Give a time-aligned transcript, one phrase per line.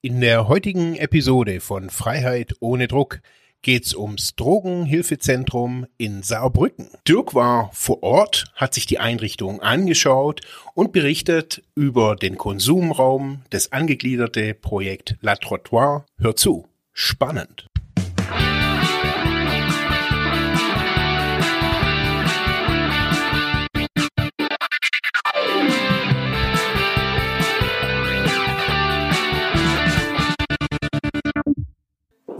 [0.00, 3.20] In der heutigen Episode von Freiheit ohne Druck
[3.62, 6.88] geht's ums Drogenhilfezentrum in Saarbrücken.
[7.08, 10.42] Dirk war vor Ort, hat sich die Einrichtung angeschaut
[10.74, 16.06] und berichtet über den Konsumraum, das angegliederte Projekt La Trottoir.
[16.16, 16.68] Hör zu.
[16.92, 17.66] Spannend.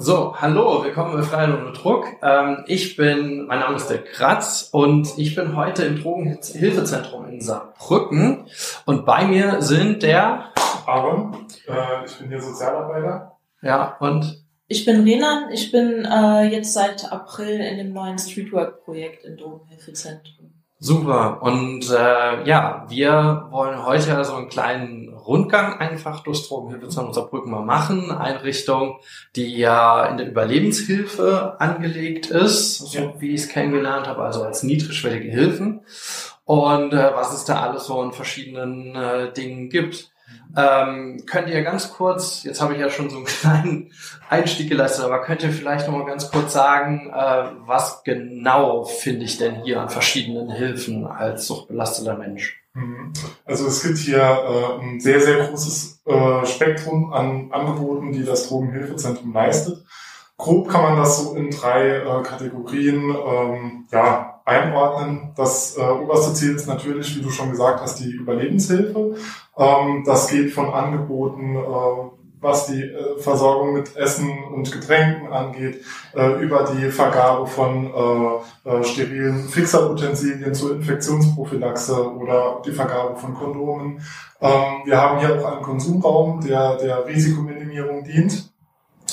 [0.09, 2.07] So, hallo, willkommen bei Freiheit ohne Druck.
[2.23, 7.43] Ähm, ich bin, mein Name ist der Kratz und ich bin heute im Drogenhilfezentrum in
[7.43, 8.47] Saarbrücken
[8.87, 10.55] und bei mir sind der
[10.87, 11.37] Aaron,
[11.67, 13.37] äh, ich bin hier Sozialarbeiter.
[13.61, 19.27] Ja, und ich bin Renan, ich bin äh, jetzt seit April in dem neuen Streetwork-Projekt
[19.27, 20.58] im Drogenhilfezentrum.
[20.81, 21.43] Super.
[21.43, 27.65] Und äh, ja, wir wollen heute so einen kleinen Rundgang einfach durchs Drogenhilfezentrum Saarbrücken mal
[27.65, 28.13] machen.
[28.13, 29.01] Einrichtung,
[29.35, 34.63] die ja in der Überlebenshilfe angelegt ist, so wie ich es kennengelernt habe, also als
[34.63, 35.81] niedrigschwellige Hilfen.
[36.45, 40.13] Und äh, was es da alles so in verschiedenen äh, Dingen gibt.
[40.57, 43.93] Ähm, könnt ihr ganz kurz, jetzt habe ich ja schon so einen kleinen
[44.29, 49.25] Einstieg geleistet, aber könnt ihr vielleicht noch mal ganz kurz sagen, äh, was genau finde
[49.25, 52.63] ich denn hier an verschiedenen Hilfen als suchtbelasteter Mensch?
[52.75, 53.13] Mhm.
[53.45, 58.49] Also es gibt hier äh, ein sehr, sehr großes äh, Spektrum an Angeboten, die das
[58.49, 59.85] Drogenhilfezentrum leistet.
[60.37, 65.33] Grob kann man das so in drei äh, Kategorien ähm, ja, einordnen.
[65.37, 69.15] Das äh, oberste Ziel ist natürlich, wie du schon gesagt hast, die Überlebenshilfe.
[69.57, 75.85] Ähm, das geht von Angeboten, äh, was die äh, Versorgung mit Essen und Getränken angeht,
[76.15, 77.93] äh, über die Vergabe von
[78.65, 84.01] äh, äh, sterilen Fixerutensilien zur Infektionsprophylaxe oder die Vergabe von Kondomen.
[84.41, 88.51] Ähm, wir haben hier auch einen Konsumraum, der der Risikominimierung dient.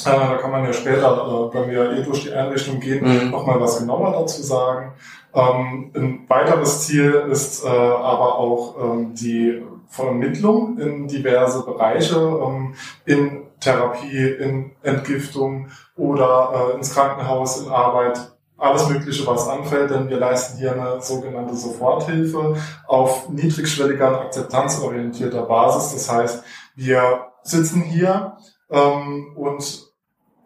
[0.03, 3.31] Äh, da kann man ja später, äh, wenn wir eh durch die Einrichtung gehen, mhm.
[3.31, 4.93] nochmal was genauer dazu sagen.
[5.35, 12.73] Ähm, ein weiteres Ziel ist äh, aber auch ähm, die Vermittlung in diverse Bereiche, ähm,
[13.05, 20.09] in Therapie, in Entgiftung oder äh, ins Krankenhaus, in Arbeit, alles Mögliche, was anfällt, denn
[20.09, 22.55] wir leisten hier eine sogenannte Soforthilfe
[22.87, 25.93] auf niedrigschwelliger und akzeptanzorientierter Basis.
[25.93, 26.43] Das heißt,
[26.75, 28.37] wir sitzen hier
[28.69, 29.94] ähm, und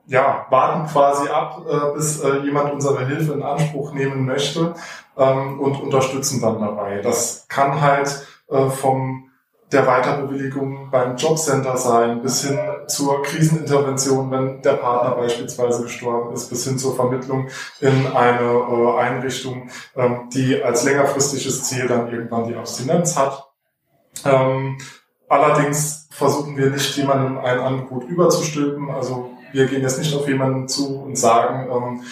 [0.10, 4.74] ja, warten quasi ab, äh, bis äh, jemand unsere Hilfe in Anspruch nehmen möchte
[5.16, 7.02] ähm, und unterstützen dann dabei.
[7.02, 9.26] Das kann halt äh, vom
[9.72, 16.50] der Weiterbewilligung beim Jobcenter sein, bis hin zur Krisenintervention, wenn der Partner beispielsweise gestorben ist,
[16.50, 17.50] bis hin zur Vermittlung
[17.80, 23.48] in eine äh, Einrichtung, ähm, die als längerfristiges Ziel dann irgendwann die Abstinenz hat.
[24.26, 24.80] Ähm,
[25.28, 28.90] allerdings versuchen wir nicht, jemandem ein Angebot überzustülpen.
[28.90, 32.04] Also wir gehen jetzt nicht auf jemanden zu und sagen, ähm,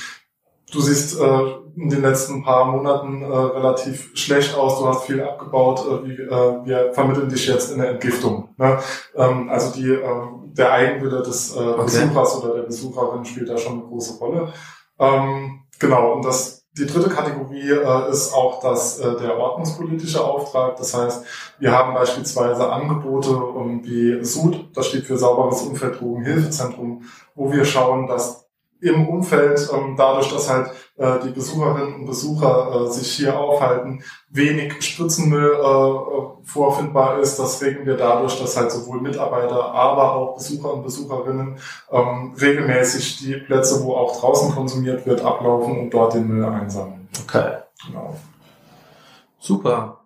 [0.71, 1.41] du siehst äh,
[1.75, 6.21] in den letzten paar Monaten äh, relativ schlecht aus, du hast viel abgebaut, äh, wie,
[6.21, 8.49] äh, wir vermitteln dich jetzt in der Entgiftung.
[8.57, 8.79] Ne?
[9.15, 11.83] Ähm, also die, äh, der Eigenwille des äh, okay.
[11.83, 14.53] Besuchers oder der Besucherin spielt da schon eine große Rolle.
[14.99, 20.77] Ähm, genau, und das die dritte Kategorie äh, ist auch das, äh, der ordnungspolitische Auftrag.
[20.77, 21.25] Das heißt,
[21.59, 27.03] wir haben beispielsweise Angebote um, wie SUD, das steht für Sauberes Umfeld Drogenhilfezentrum,
[27.37, 28.47] wo wir schauen, dass
[28.79, 34.03] im Umfeld, ähm, dadurch, dass halt äh, die Besucherinnen und Besucher äh, sich hier aufhalten,
[34.29, 37.39] wenig Spritzenmüll äh, vorfindbar ist.
[37.39, 41.57] Das regeln wir dadurch, dass halt sowohl Mitarbeiter, aber auch Besucher und Besucherinnen
[41.91, 47.09] ähm, regelmäßig die Plätze, wo auch draußen konsumiert wird, ablaufen und dort den Müll einsammeln.
[47.23, 47.57] Okay.
[47.87, 48.15] Genau.
[49.39, 49.96] Super.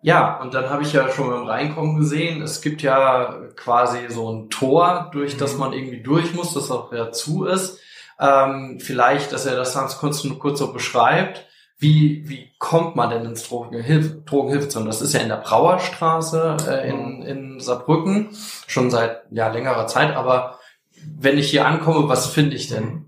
[0.00, 4.30] Ja, und dann habe ich ja schon beim Reinkommen gesehen, es gibt ja quasi so
[4.32, 5.58] ein Tor, durch das mhm.
[5.58, 7.80] man irgendwie durch muss, das auch ja zu ist.
[8.20, 11.46] Ähm, vielleicht, dass er das ganz kurz, kurz so beschreibt.
[11.80, 14.88] Wie, wie kommt man denn ins Drogenhilfe, Drogenhilfezentrum?
[14.88, 18.30] Das ist ja in der Brauerstraße äh, in, in Saarbrücken,
[18.66, 20.16] schon seit ja, längerer Zeit.
[20.16, 20.58] Aber
[21.16, 23.07] wenn ich hier ankomme, was finde ich denn?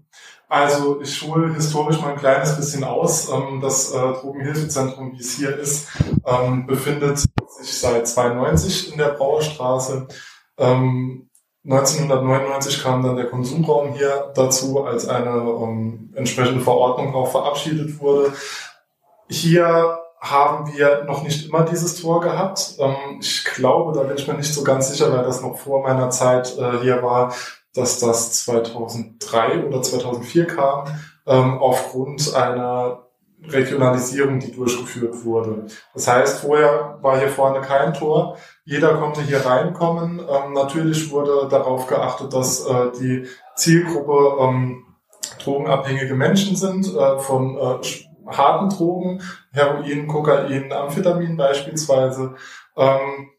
[0.50, 3.30] Also ich hole historisch mal ein kleines bisschen aus.
[3.30, 5.86] Ähm, das äh, Drogenhilfezentrum, wie es hier ist,
[6.26, 10.08] ähm, befindet sich seit 92 in der Brauerstraße.
[10.58, 11.30] Ähm,
[11.64, 18.32] 1999 kam dann der Konsumraum hier dazu, als eine ähm, entsprechende Verordnung auch verabschiedet wurde.
[19.28, 22.74] Hier haben wir noch nicht immer dieses Tor gehabt.
[22.80, 25.84] Ähm, ich glaube, da bin ich mir nicht so ganz sicher, weil das noch vor
[25.84, 27.32] meiner Zeit äh, hier war,
[27.74, 30.86] dass das 2003 oder 2004 kam,
[31.26, 33.06] ähm, aufgrund einer
[33.42, 35.66] Regionalisierung, die durchgeführt wurde.
[35.94, 38.36] Das heißt, vorher war hier vorne kein Tor.
[38.64, 40.20] Jeder konnte hier reinkommen.
[40.20, 43.26] Ähm, natürlich wurde darauf geachtet, dass äh, die
[43.56, 44.84] Zielgruppe ähm,
[45.42, 47.78] drogenabhängige Menschen sind, äh, von äh,
[48.26, 49.22] harten Drogen,
[49.52, 52.34] Heroin, Kokain, Amphetamin beispielsweise.
[52.76, 53.30] Ähm,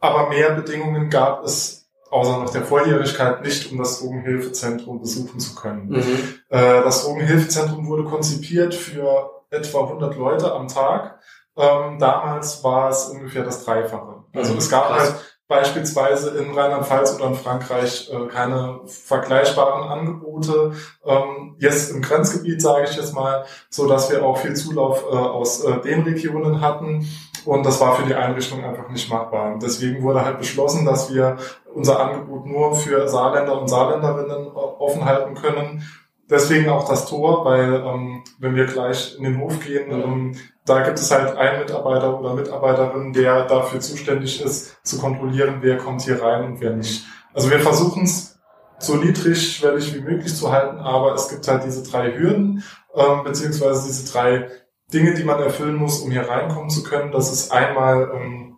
[0.00, 1.83] aber mehr Bedingungen gab es
[2.14, 5.88] außer noch der Volljährigkeit nicht, um das Drogenhilfezentrum besuchen zu können.
[5.88, 6.34] Mhm.
[6.48, 11.18] Äh, das Drogenhilfezentrum wurde konzipiert für etwa 100 Leute am Tag.
[11.56, 14.24] Ähm, damals war es ungefähr das Dreifache.
[14.32, 14.58] Also mhm.
[14.58, 15.00] es gab Krass.
[15.00, 15.14] halt
[15.48, 20.72] beispielsweise in Rheinland-Pfalz oder in Frankreich äh, keine vergleichbaren Angebote.
[21.04, 25.16] Ähm, jetzt im Grenzgebiet sage ich jetzt mal, so dass wir auch viel Zulauf äh,
[25.16, 27.08] aus äh, den Regionen hatten.
[27.44, 29.58] Und das war für die Einrichtung einfach nicht machbar.
[29.62, 31.36] Deswegen wurde halt beschlossen, dass wir
[31.74, 35.82] unser Angebot nur für Saarländer und Saarländerinnen äh, offen halten können.
[36.30, 40.82] Deswegen auch das Tor, weil ähm, wenn wir gleich in den Hof gehen, ähm, da
[40.82, 46.02] gibt es halt einen Mitarbeiter oder Mitarbeiterin, der dafür zuständig ist, zu kontrollieren, wer kommt
[46.02, 47.04] hier rein und wer nicht.
[47.34, 48.38] Also wir versuchen es
[48.78, 52.64] so niedrigschwellig wie möglich zu halten, aber es gibt halt diese drei Hürden,
[52.94, 54.48] ähm, beziehungsweise diese drei
[54.94, 57.12] Dinge, die man erfüllen muss, um hier reinkommen zu können.
[57.12, 58.56] Das ist einmal ähm,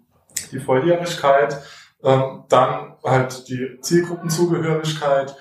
[0.53, 1.63] die Volljährigkeit,
[2.05, 5.37] ähm, dann halt die Zielgruppenzugehörigkeit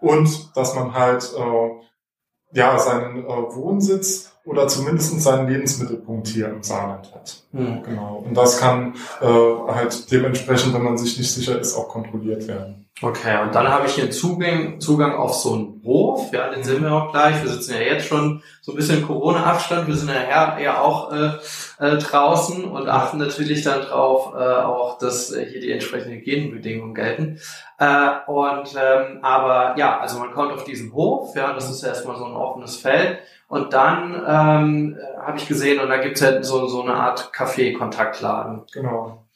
[0.00, 6.62] und dass man halt äh, ja seinen äh, Wohnsitz oder zumindest seinen Lebensmittelpunkt hier im
[6.62, 7.42] Saarland hat.
[7.52, 7.82] Mhm.
[7.82, 8.24] Genau.
[8.26, 12.80] Und das kann äh, halt dementsprechend, wenn man sich nicht sicher ist, auch kontrolliert werden.
[13.02, 16.82] Okay, und dann habe ich hier Zugang, Zugang auf so einen Hof, ja, den sehen
[16.82, 17.42] wir auch gleich.
[17.42, 21.30] Wir sitzen ja jetzt schon so ein bisschen Corona-Abstand, wir sind ja eher auch äh,
[21.78, 26.94] äh, draußen und achten natürlich dann drauf, äh, auch, dass äh, hier die entsprechenden Hygienebedingungen
[26.94, 27.40] gelten.
[27.78, 32.18] Äh, und ähm, aber ja, also man kommt auf diesen Hof, ja, das ist erstmal
[32.18, 33.20] so ein offenes Feld
[33.50, 37.32] und dann ähm, habe ich gesehen, und da gibt es halt so, so eine Art
[37.34, 38.62] Café-Kontaktladen.
[38.72, 39.26] Genau.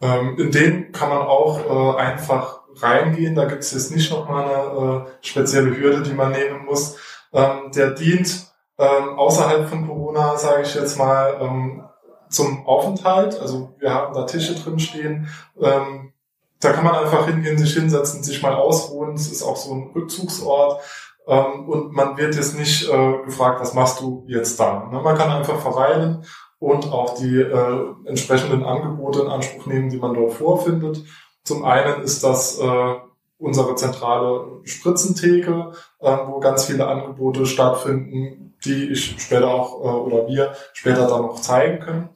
[0.00, 3.34] Ähm, in den kann man auch äh, einfach reingehen.
[3.34, 6.96] Da gibt es jetzt nicht nochmal eine äh, spezielle Hürde, die man nehmen muss.
[7.32, 8.46] Ähm, der dient
[8.78, 11.82] ähm, außerhalb von Corona, sage ich jetzt mal, ähm,
[12.28, 13.40] zum Aufenthalt.
[13.40, 15.28] Also wir haben da Tische drin stehen.
[15.60, 16.12] Ähm,
[16.60, 19.14] da kann man einfach hingehen, sich hinsetzen, sich mal ausruhen.
[19.14, 20.80] Es ist auch so ein Rückzugsort.
[21.26, 24.88] Ähm, und man wird jetzt nicht äh, gefragt, was machst du jetzt da?
[24.92, 25.00] Ne?
[25.00, 26.24] Man kann einfach verweilen
[26.58, 31.04] und auch die äh, entsprechenden Angebote in Anspruch nehmen, die man dort vorfindet.
[31.44, 32.94] Zum einen ist das äh,
[33.38, 40.26] unsere zentrale Spritzentheke, äh, wo ganz viele Angebote stattfinden, die ich später auch äh, oder
[40.26, 42.08] wir später dann noch zeigen können.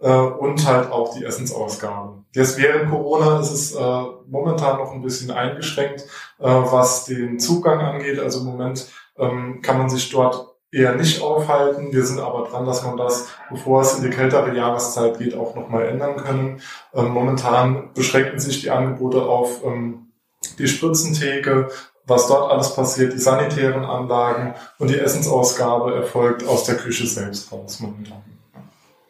[0.00, 2.26] Äh, und halt auch die Essensausgaben.
[2.32, 6.02] Jetzt während Corona ist es äh, momentan noch ein bisschen eingeschränkt,
[6.38, 8.20] äh, was den Zugang angeht.
[8.20, 8.86] Also im Moment
[9.18, 11.92] ähm, kann man sich dort eher nicht aufhalten.
[11.92, 15.56] Wir sind aber dran, dass man das, bevor es in die kältere Jahreszeit geht, auch
[15.56, 16.60] nochmal ändern können.
[16.94, 20.12] Ähm, momentan beschränken sich die Angebote auf ähm,
[20.58, 21.70] die Spritzentheke,
[22.06, 27.50] was dort alles passiert, die sanitären Anlagen und die Essensausgabe erfolgt aus der Küche selbst
[27.50, 28.22] raus momentan.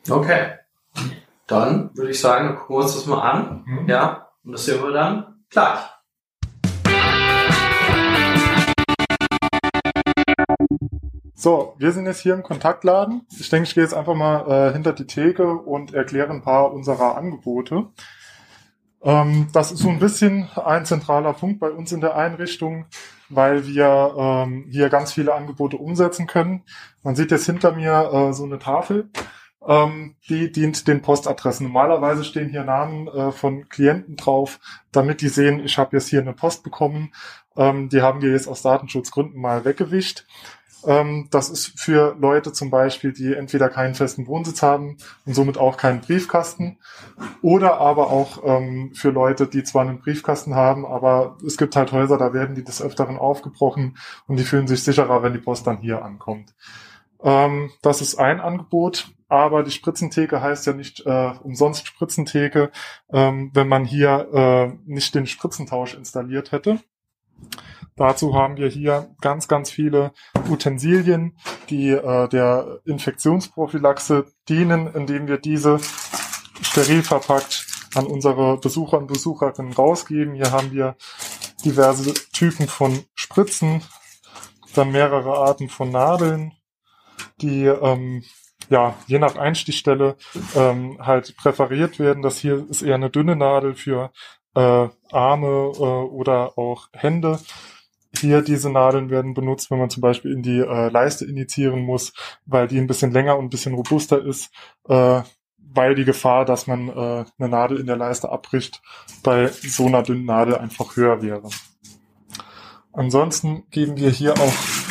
[0.08, 0.57] Okay.
[1.46, 3.64] Dann würde ich sagen, gucken wir uns das mal an.
[3.66, 3.88] Mhm.
[3.88, 5.78] Ja, und das sehen wir dann gleich.
[11.34, 13.24] So, wir sind jetzt hier im Kontaktladen.
[13.38, 16.72] Ich denke, ich gehe jetzt einfach mal äh, hinter die Theke und erkläre ein paar
[16.72, 17.86] unserer Angebote.
[19.02, 22.86] Ähm, das ist so ein bisschen ein zentraler Punkt bei uns in der Einrichtung,
[23.28, 26.64] weil wir ähm, hier ganz viele Angebote umsetzen können.
[27.04, 29.08] Man sieht jetzt hinter mir äh, so eine Tafel
[29.66, 31.66] ähm, die dient den Postadressen.
[31.66, 34.60] Normalerweise stehen hier Namen äh, von Klienten drauf,
[34.92, 37.12] damit die sehen, ich habe jetzt hier eine Post bekommen.
[37.56, 40.24] Ähm, die haben wir jetzt aus Datenschutzgründen mal weggewischt.
[40.86, 44.96] Ähm, das ist für Leute zum Beispiel, die entweder keinen festen Wohnsitz haben
[45.26, 46.78] und somit auch keinen Briefkasten
[47.42, 51.90] oder aber auch ähm, für Leute, die zwar einen Briefkasten haben, aber es gibt halt
[51.90, 53.98] Häuser, da werden die des Öfteren aufgebrochen
[54.28, 56.54] und die fühlen sich sicherer, wenn die Post dann hier ankommt.
[57.22, 62.70] Ähm, das ist ein Angebot, aber die Spritzentheke heißt ja nicht äh, umsonst Spritzentheke,
[63.12, 66.80] ähm, wenn man hier äh, nicht den Spritzentausch installiert hätte.
[67.96, 70.12] Dazu haben wir hier ganz, ganz viele
[70.48, 71.36] Utensilien,
[71.68, 75.80] die äh, der Infektionsprophylaxe dienen, indem wir diese
[76.62, 80.34] steril verpackt an unsere Besucher und Besucherinnen rausgeben.
[80.34, 80.96] Hier haben wir
[81.64, 83.82] diverse Typen von Spritzen,
[84.74, 86.52] dann mehrere Arten von Nadeln,
[87.40, 88.24] die ähm,
[88.70, 90.16] ja je nach Einstichstelle
[90.54, 92.22] ähm, halt präferiert werden.
[92.22, 94.10] Das hier ist eher eine dünne Nadel für
[94.54, 97.38] äh, Arme äh, oder auch Hände.
[98.16, 102.12] hier diese Nadeln werden benutzt, wenn man zum Beispiel in die äh, Leiste initiieren muss,
[102.46, 104.50] weil die ein bisschen länger und ein bisschen robuster ist,
[104.88, 105.22] äh,
[105.58, 108.82] weil die Gefahr, dass man äh, eine Nadel in der Leiste abbricht,
[109.22, 111.48] bei so einer dünnen Nadel einfach höher wäre.
[112.92, 114.87] Ansonsten geben wir hier auch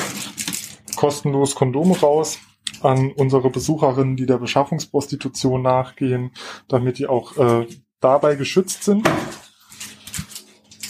[0.98, 2.40] kostenlos Kondome raus
[2.82, 6.32] an unsere Besucherinnen, die der Beschaffungsprostitution nachgehen,
[6.68, 7.68] damit die auch äh,
[8.02, 9.10] dabei geschützt sind.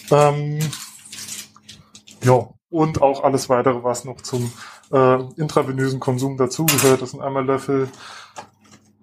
[0.10, 0.60] Ähm,
[2.24, 4.52] ja, und auch alles weitere, was noch zum
[4.92, 7.02] äh, intravenösen Konsum dazugehört.
[7.02, 7.90] Das sind einmal Löffel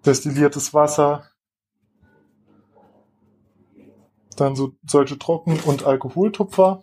[0.05, 1.31] destilliertes Wasser,
[4.37, 6.83] dann so solche Trocken- und Alkoholtupfer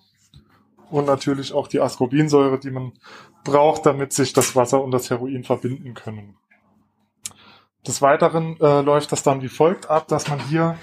[0.90, 2.94] und natürlich auch die Ascorbinsäure, die man
[3.44, 6.38] braucht, damit sich das Wasser und das Heroin verbinden können.
[7.86, 10.78] Des Weiteren äh, läuft das dann wie folgt ab, dass man hier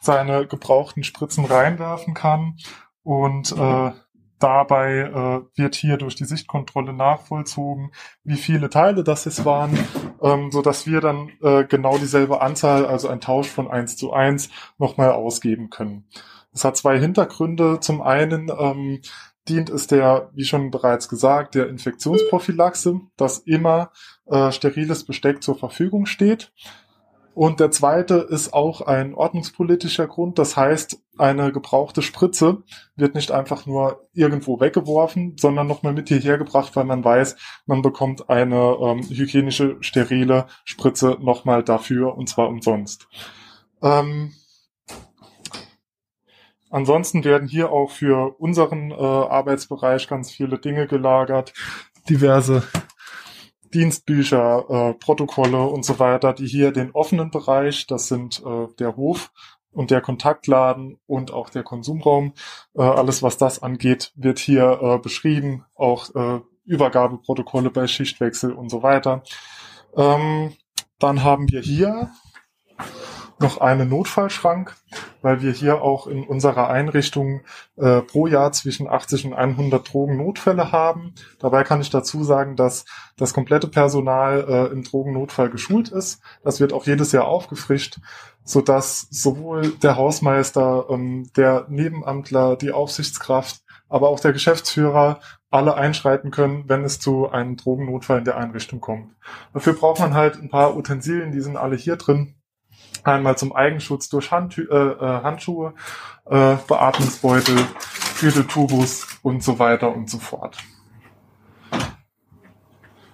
[0.00, 2.58] seine gebrauchten Spritzen reinwerfen kann
[3.02, 3.92] und äh,
[4.38, 7.92] dabei äh, wird hier durch die Sichtkontrolle nachvollzogen,
[8.22, 9.78] wie viele Teile das es waren,
[10.22, 14.12] ähm, so dass wir dann äh, genau dieselbe Anzahl, also ein Tausch von eins zu
[14.12, 16.06] eins, nochmal ausgeben können.
[16.52, 17.80] Es hat zwei Hintergründe.
[17.80, 19.00] Zum einen ähm,
[19.48, 23.90] dient es der, wie schon bereits gesagt, der Infektionsprophylaxe, dass immer
[24.26, 26.52] äh, steriles Besteck zur Verfügung steht.
[27.34, 30.38] Und der zweite ist auch ein ordnungspolitischer Grund.
[30.38, 32.62] Das heißt, eine gebrauchte Spritze
[32.94, 37.36] wird nicht einfach nur irgendwo weggeworfen, sondern nochmal mit hierher gebracht, weil man weiß,
[37.66, 43.08] man bekommt eine ähm, hygienische, sterile Spritze nochmal dafür und zwar umsonst.
[43.82, 44.32] Ähm,
[46.74, 51.52] Ansonsten werden hier auch für unseren äh, Arbeitsbereich ganz viele Dinge gelagert,
[52.08, 52.64] diverse
[53.72, 58.96] Dienstbücher, äh, Protokolle und so weiter, die hier den offenen Bereich, das sind äh, der
[58.96, 59.30] Hof
[59.70, 62.32] und der Kontaktladen und auch der Konsumraum,
[62.74, 68.68] äh, alles was das angeht, wird hier äh, beschrieben, auch äh, Übergabeprotokolle bei Schichtwechsel und
[68.68, 69.22] so weiter.
[69.96, 70.52] Ähm,
[70.98, 72.10] dann haben wir hier
[73.38, 74.74] noch einen Notfallschrank,
[75.22, 77.42] weil wir hier auch in unserer Einrichtung
[77.76, 81.14] äh, pro Jahr zwischen 80 und 100 Drogennotfälle haben.
[81.38, 82.84] Dabei kann ich dazu sagen, dass
[83.16, 86.20] das komplette Personal äh, im Drogennotfall geschult ist.
[86.42, 87.98] Das wird auch jedes Jahr aufgefrischt,
[88.44, 95.76] so dass sowohl der Hausmeister, ähm, der Nebenamtler, die Aufsichtskraft, aber auch der Geschäftsführer alle
[95.76, 99.14] einschreiten können, wenn es zu einem Drogennotfall in der Einrichtung kommt.
[99.52, 102.34] Dafür braucht man halt ein paar Utensilien, die sind alle hier drin.
[103.02, 105.74] Einmal zum Eigenschutz durch Hand, äh, äh, Handschuhe,
[106.26, 107.56] äh, Beatmungsbeutel,
[108.20, 110.58] Gürteltubus und so weiter und so fort.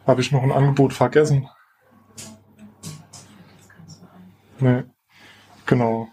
[0.06, 1.48] Habe ich noch ein Angebot vergessen?
[4.58, 4.84] Nee.
[5.66, 6.08] Genau.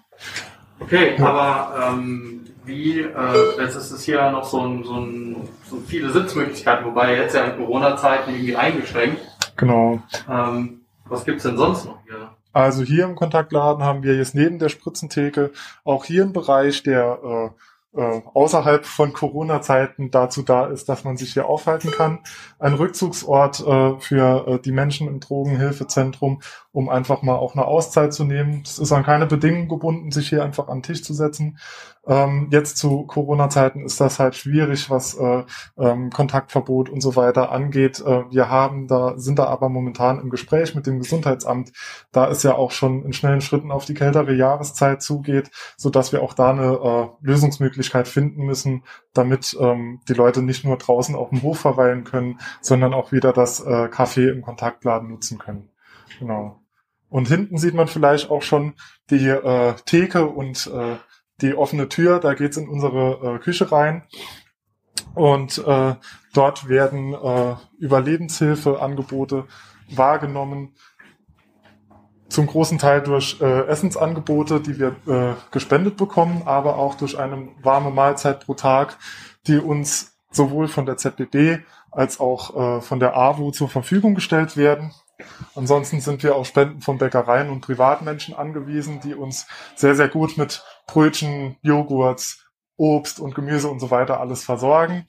[0.79, 1.25] Okay, ja.
[1.25, 6.11] aber ähm, wie, äh, jetzt ist es hier noch so, ein, so, ein, so viele
[6.11, 9.19] Sitzmöglichkeiten, wobei jetzt ja in Corona-Zeiten irgendwie eingeschränkt.
[9.55, 10.01] Genau.
[10.29, 12.36] Ähm, was gibt's denn sonst noch hier?
[12.53, 15.51] Also hier im Kontaktladen haben wir jetzt neben der Spritzentheke
[15.83, 17.49] auch hier einen Bereich, der äh,
[17.97, 22.19] äh, außerhalb von Corona-Zeiten dazu da ist, dass man sich hier aufhalten kann.
[22.59, 28.13] Ein Rückzugsort äh, für äh, die Menschen im Drogenhilfezentrum, um einfach mal auch eine Auszeit
[28.13, 28.61] zu nehmen.
[28.63, 31.57] Es ist an keine Bedingungen gebunden, sich hier einfach an den Tisch zu setzen.
[32.05, 35.43] Ähm, jetzt zu Corona-Zeiten ist das halt schwierig, was äh,
[35.77, 37.99] ähm, Kontaktverbot und so weiter angeht.
[37.99, 41.73] Äh, wir haben da, sind da aber momentan im Gespräch mit dem Gesundheitsamt,
[42.11, 46.21] da es ja auch schon in schnellen Schritten auf die kältere Jahreszeit zugeht, so wir
[46.21, 46.79] auch da eine
[47.21, 52.03] äh, Lösungsmöglichkeit finden müssen, damit ähm, die Leute nicht nur draußen auf dem Hof verweilen
[52.03, 55.69] können, sondern auch wieder das äh, Café im Kontaktladen nutzen können.
[56.19, 56.61] Genau.
[57.09, 58.73] Und hinten sieht man vielleicht auch schon
[59.09, 60.97] die äh, Theke und äh,
[61.41, 62.19] die offene Tür.
[62.19, 64.03] Da geht's in unsere äh, Küche rein.
[65.13, 65.95] Und äh,
[66.33, 69.45] dort werden äh, Überlebenshilfeangebote
[69.89, 70.75] wahrgenommen.
[72.29, 77.49] Zum großen Teil durch äh, Essensangebote, die wir äh, gespendet bekommen, aber auch durch eine
[77.61, 78.97] warme Mahlzeit pro Tag,
[79.47, 84.57] die uns sowohl von der ZBB als auch äh, von der AWO zur Verfügung gestellt
[84.57, 84.93] werden.
[85.55, 90.37] Ansonsten sind wir auf Spenden von Bäckereien und Privatmenschen angewiesen, die uns sehr, sehr gut
[90.37, 95.07] mit Brötchen, Joghurts, Obst und Gemüse und so weiter alles versorgen.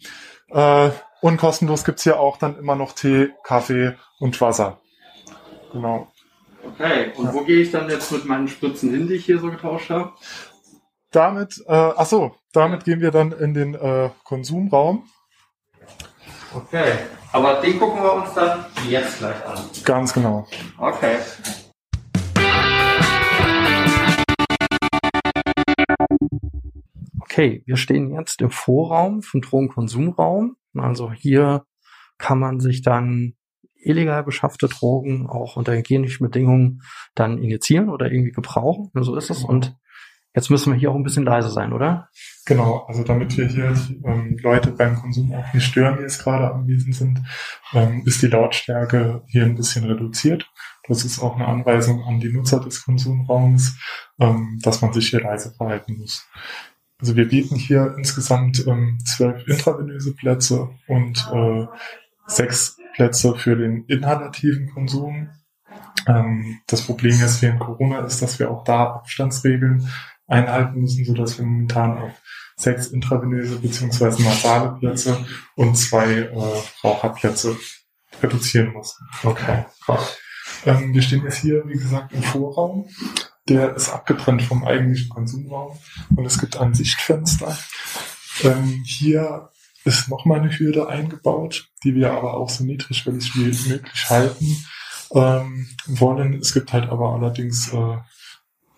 [0.48, 4.80] Äh, und kostenlos gibt's hier auch dann immer noch Tee, Kaffee und Wasser.
[5.72, 6.08] Genau.
[6.74, 7.32] Okay, und ja.
[7.32, 10.12] wo gehe ich dann jetzt mit meinen Spritzen hin, die ich hier so getauscht habe?
[11.10, 15.08] Damit, äh, ach so, damit gehen wir dann in den äh, Konsumraum.
[16.54, 16.92] Okay,
[17.32, 19.58] aber den gucken wir uns dann jetzt gleich an.
[19.84, 20.46] Ganz genau.
[20.76, 21.16] Okay.
[27.22, 30.56] Okay, wir stehen jetzt im Vorraum vom Drogenkonsumraum.
[30.74, 31.64] Also hier
[32.18, 33.37] kann man sich dann
[33.80, 36.82] illegal beschaffte Drogen auch unter hygienischen Bedingungen
[37.14, 38.90] dann injizieren oder irgendwie gebrauchen.
[38.94, 39.44] So ist es.
[39.44, 39.76] Und
[40.34, 42.08] jetzt müssen wir hier auch ein bisschen leise sein, oder?
[42.46, 46.22] Genau, also damit wir hier die ähm, Leute beim Konsum auch nicht stören, die jetzt
[46.22, 47.22] gerade anwesend sind,
[47.72, 50.50] ähm, ist die Lautstärke hier ein bisschen reduziert.
[50.88, 53.78] Das ist auch eine Anweisung an die Nutzer des Konsumraums,
[54.18, 56.26] ähm, dass man sich hier leise verhalten muss.
[57.00, 61.66] Also wir bieten hier insgesamt ähm, zwölf intravenöse Plätze und äh,
[62.26, 65.30] sechs Plätze für den inhalativen Konsum.
[66.08, 69.88] Ähm, das Problem jetzt während Corona ist, dass wir auch da Abstandsregeln
[70.26, 72.10] einhalten müssen, so dass wir momentan auf
[72.56, 74.20] sechs intravenöse bzw.
[74.24, 75.24] nasale Plätze
[75.54, 77.56] und zwei äh, Raucherplätze
[78.20, 79.04] reduzieren mussten.
[79.22, 80.18] Okay, krass.
[80.66, 82.88] Ähm, wir stehen jetzt hier, wie gesagt, im Vorraum.
[83.48, 85.78] Der ist abgetrennt vom eigentlichen Konsumraum
[86.16, 87.56] und es gibt ein Sichtfenster.
[88.42, 89.50] Ähm, hier
[89.88, 94.64] ist nochmal eine Hürde eingebaut, die wir aber auch so niedrigschwellig wie möglich halten
[95.14, 96.34] ähm, wollen.
[96.34, 97.96] Es gibt halt aber allerdings äh,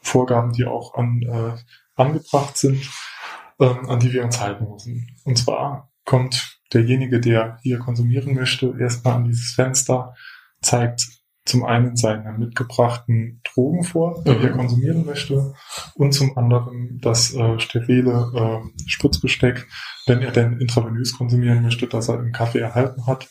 [0.03, 2.89] Vorgaben, die auch an, äh, angebracht sind,
[3.61, 5.17] ähm, an die wir uns halten müssen.
[5.25, 10.15] Und zwar kommt derjenige, der hier konsumieren möchte, erstmal an dieses Fenster,
[10.63, 14.43] zeigt zum einen seine mitgebrachten Drogen vor, die mhm.
[14.43, 15.55] er konsumieren möchte,
[15.95, 19.67] und zum anderen das äh, sterile äh, Spritzbesteck,
[20.07, 23.29] wenn er denn intravenös konsumieren möchte, das er im Kaffee erhalten hat.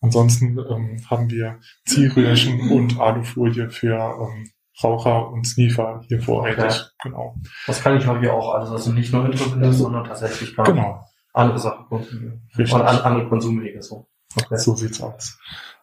[0.00, 4.50] Ansonsten ähm, haben wir Zielröhrchen und Alufolie für ähm,
[4.82, 6.64] Raucher und Sneaker hier vorrätig.
[6.64, 6.84] Okay.
[7.02, 7.36] Genau.
[7.66, 11.04] Das kann ich aber hier auch alles, also nicht nur intravenös, sondern tatsächlich kann genau.
[11.34, 12.48] andere Sachen konsumieren.
[12.56, 12.74] Richtig.
[12.74, 14.08] Und andere Konsumwege so.
[14.36, 14.56] Okay.
[14.56, 15.38] So sieht's aus.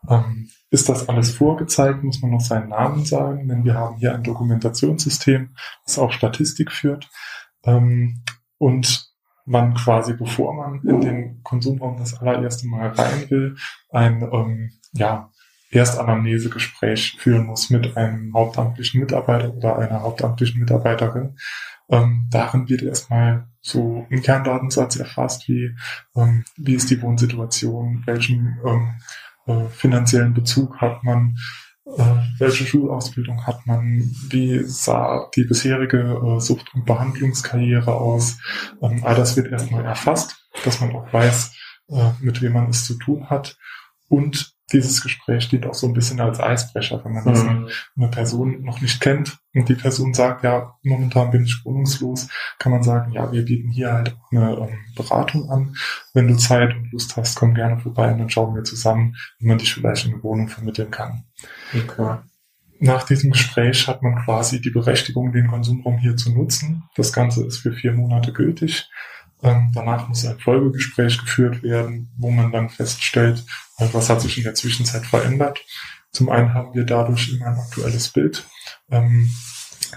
[0.10, 4.13] Ähm, ist das alles vorgezeigt, muss man noch seinen Namen sagen, denn wir haben hier
[4.13, 7.10] ein Dokumentationssystem, das auch Statistik führt.
[7.63, 8.24] Ähm,
[8.58, 9.08] und
[9.46, 13.56] man quasi, bevor man in den Konsumraum das allererste Mal rein will,
[13.92, 15.32] ein ähm, ja,
[15.72, 21.38] Erstanamnesegespräch führen muss mit einem hauptamtlichen Mitarbeiter oder einer hauptamtlichen Mitarbeiterin.
[21.89, 25.75] Ähm, darin wird erstmal so ein Kerndatensatz erfasst, wie,
[26.16, 28.96] ähm, wie ist die Wohnsituation, welchen ähm,
[29.48, 31.38] äh, finanziellen Bezug hat man,
[31.86, 32.03] äh,
[32.38, 38.38] welche Schulausbildung hat man, wie sah die bisherige äh, Sucht- und Behandlungskarriere aus.
[38.81, 41.55] Ähm, all das wird erstmal erfasst, dass man auch weiß,
[41.90, 43.57] äh, mit wem man es zu tun hat.
[44.10, 47.70] Und dieses Gespräch steht auch so ein bisschen als Eisbrecher, wenn man mhm.
[47.96, 52.27] eine Person noch nicht kennt und die Person sagt, ja, momentan bin ich wohnungslos,
[52.60, 55.75] kann man sagen, ja, wir bieten hier halt eine ähm, Beratung an.
[56.14, 59.48] Wenn du Zeit und Lust hast, komm gerne vorbei und dann schauen wir zusammen, wie
[59.48, 61.24] man dich vielleicht in eine Wohnung vermitteln kann.
[61.74, 62.18] Okay.
[62.80, 66.84] Nach diesem Gespräch hat man quasi die Berechtigung, den Konsumraum hier zu nutzen.
[66.96, 68.90] Das Ganze ist für vier Monate gültig.
[69.44, 73.46] Ähm, danach muss ein Folgegespräch geführt werden, wo man dann feststellt,
[73.78, 75.60] äh, was hat sich in der Zwischenzeit verändert.
[76.12, 78.46] Zum einen haben wir dadurch immer ein aktuelles Bild,
[78.90, 79.30] ähm,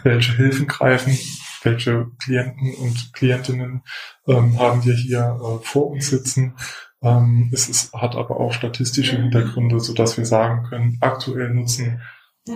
[0.03, 1.17] welche Hilfen greifen,
[1.63, 3.83] welche Klienten und Klientinnen
[4.27, 6.57] ähm, haben wir hier äh, vor uns sitzen.
[7.03, 12.01] Ähm, es ist, hat aber auch statistische Hintergründe, so dass wir sagen können, aktuell nutzen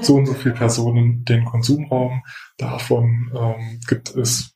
[0.03, 2.23] so und so viele Personen den Konsumraum.
[2.59, 4.54] Davon ähm, gibt es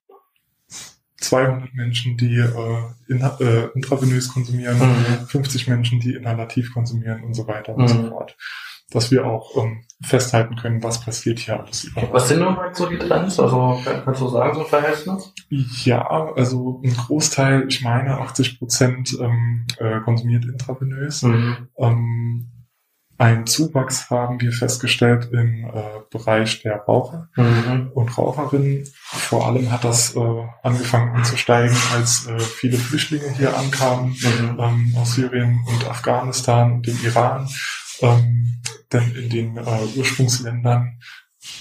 [1.21, 5.27] 200 Menschen, die äh, in, äh, intravenös konsumieren, mhm.
[5.27, 7.81] 50 Menschen, die inhalativ konsumieren und so weiter mhm.
[7.81, 8.37] und so fort.
[8.91, 12.15] Dass wir auch ähm, festhalten können, was passiert hier alles überhaupt.
[12.15, 13.39] Was sind nochmal so die Trends?
[13.39, 15.35] Also kannst du sagen, so ein Verhältnis?
[15.85, 21.23] Ja, also ein Großteil, ich meine 80 Prozent ähm, äh, konsumiert intravenös.
[21.23, 21.69] Mhm.
[21.77, 22.58] Ähm,
[23.19, 27.91] ein Zuwachs haben wir festgestellt im äh, Bereich der Raucher mhm.
[27.93, 28.89] und Raucherinnen.
[28.95, 34.61] Vor allem hat das äh, angefangen anzusteigen, als äh, viele Flüchtlinge hier ankamen mhm.
[34.61, 37.49] ähm, aus Syrien und Afghanistan und dem Iran.
[38.03, 41.01] Ähm, denn in den äh, Ursprungsländern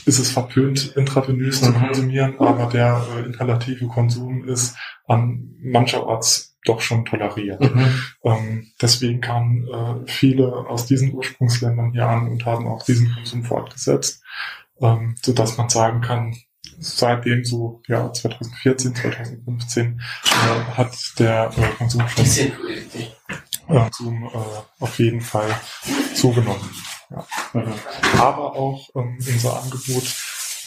[0.06, 1.66] ist es verpönt, intravenös mhm.
[1.66, 4.76] zu konsumieren, aber der äh, inhalative Konsum ist
[5.08, 7.62] an mancherorts doch schon toleriert.
[7.62, 8.02] Mhm.
[8.24, 13.44] Ähm, deswegen kamen äh, viele aus diesen Ursprungsländern hier an und haben auch diesen Konsum
[13.44, 14.22] fortgesetzt,
[14.82, 16.36] ähm, so dass man sagen kann,
[16.80, 22.26] seitdem so ja 2014, 2015 äh, hat der äh, Konsum schon
[23.68, 25.50] Konsum äh, auf jeden Fall
[26.14, 26.70] zugenommen.
[27.10, 27.26] Ja.
[27.54, 27.74] Mhm.
[28.18, 30.04] Aber auch ähm, unser Angebot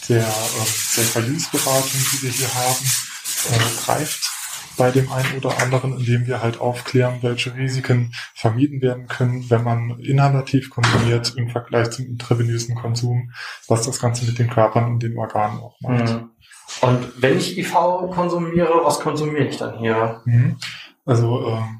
[0.09, 2.85] der ähm, Safer-Use-Beratung, die wir hier haben,
[3.50, 4.39] äh, greift
[4.81, 9.62] bei dem einen oder anderen, indem wir halt aufklären, welche Risiken vermieden werden können, wenn
[9.62, 13.31] man inhalativ konsumiert im Vergleich zum intravenösen Konsum,
[13.69, 16.14] was das Ganze mit den Körpern und den Organen auch macht.
[16.14, 16.31] Mhm.
[16.81, 17.75] Und wenn ich IV
[18.11, 20.23] konsumiere, was konsumiere ich dann hier?
[20.25, 20.57] Mhm.
[21.05, 21.62] Also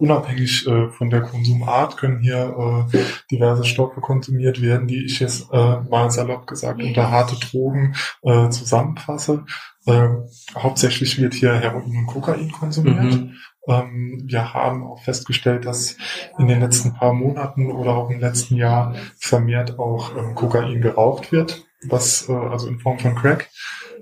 [0.00, 2.98] unabhängig äh, von der Konsumart können hier äh,
[3.30, 8.48] diverse Stoffe konsumiert werden, die ich jetzt äh, mal salopp gesagt unter harte Drogen äh,
[8.48, 9.44] zusammenfasse.
[9.86, 10.08] Äh,
[10.56, 13.02] hauptsächlich wird hier Heroin und Kokain konsumiert.
[13.02, 13.34] Mhm.
[13.68, 15.96] Ähm, wir haben auch festgestellt, dass
[16.38, 21.30] in den letzten paar Monaten oder auch im letzten Jahr vermehrt auch ähm, Kokain geraucht
[21.30, 23.50] wird, was äh, also in Form von Crack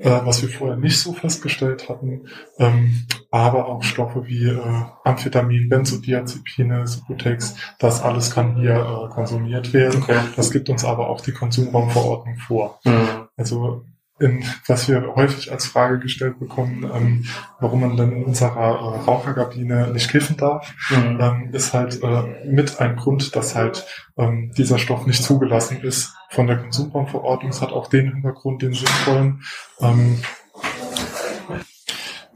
[0.00, 4.61] äh, was wir vorher nicht so festgestellt hatten, ähm, aber auch Stoffe wie äh,
[5.04, 10.02] Amphetamin, Benzodiazepine, Subutex, das alles kann hier äh, konsumiert werden.
[10.02, 10.18] Okay.
[10.37, 12.80] Das gibt uns aber auch die Konsumraumverordnung vor.
[12.84, 13.28] Mhm.
[13.37, 13.84] Also
[14.20, 17.24] in, was wir häufig als Frage gestellt bekommen, ähm,
[17.61, 21.18] warum man dann in unserer äh, Raucherkabine nicht kiffen darf, mhm.
[21.20, 26.14] ähm, ist halt äh, mit ein Grund, dass halt ähm, dieser Stoff nicht zugelassen ist
[26.31, 27.50] von der Konsumraumverordnung.
[27.50, 29.42] Es hat auch den Hintergrund, den sinnvollen.
[29.81, 30.20] Ähm,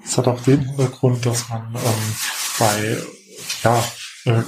[0.05, 2.15] es hat auch den Hintergrund, dass man ähm,
[2.59, 2.99] bei
[3.63, 3.85] ja,
[4.25, 4.43] äh,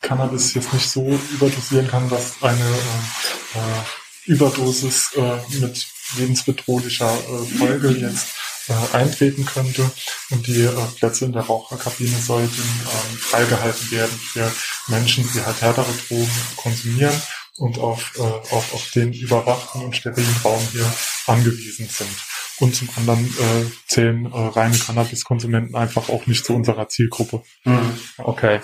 [0.00, 7.58] Cannabis jetzt nicht so überdosieren kann, dass eine äh, äh, Überdosis äh, mit lebensbedrohlicher äh,
[7.58, 8.28] Folge jetzt
[8.68, 9.90] äh, eintreten könnte.
[10.30, 14.52] Und die äh, Plätze in der Raucherkabine sollten ähm, freigehalten werden für
[14.88, 17.22] Menschen, die halt härtere Drogen konsumieren
[17.58, 20.90] und auf, äh, auch auf den überwachten und sterilen Raum hier
[21.26, 22.10] angewiesen sind.
[22.60, 27.42] Und zum anderen äh, zählen äh, reine Cannabiskonsumenten einfach auch nicht zu unserer Zielgruppe.
[27.64, 27.98] Mhm.
[28.18, 28.60] Okay.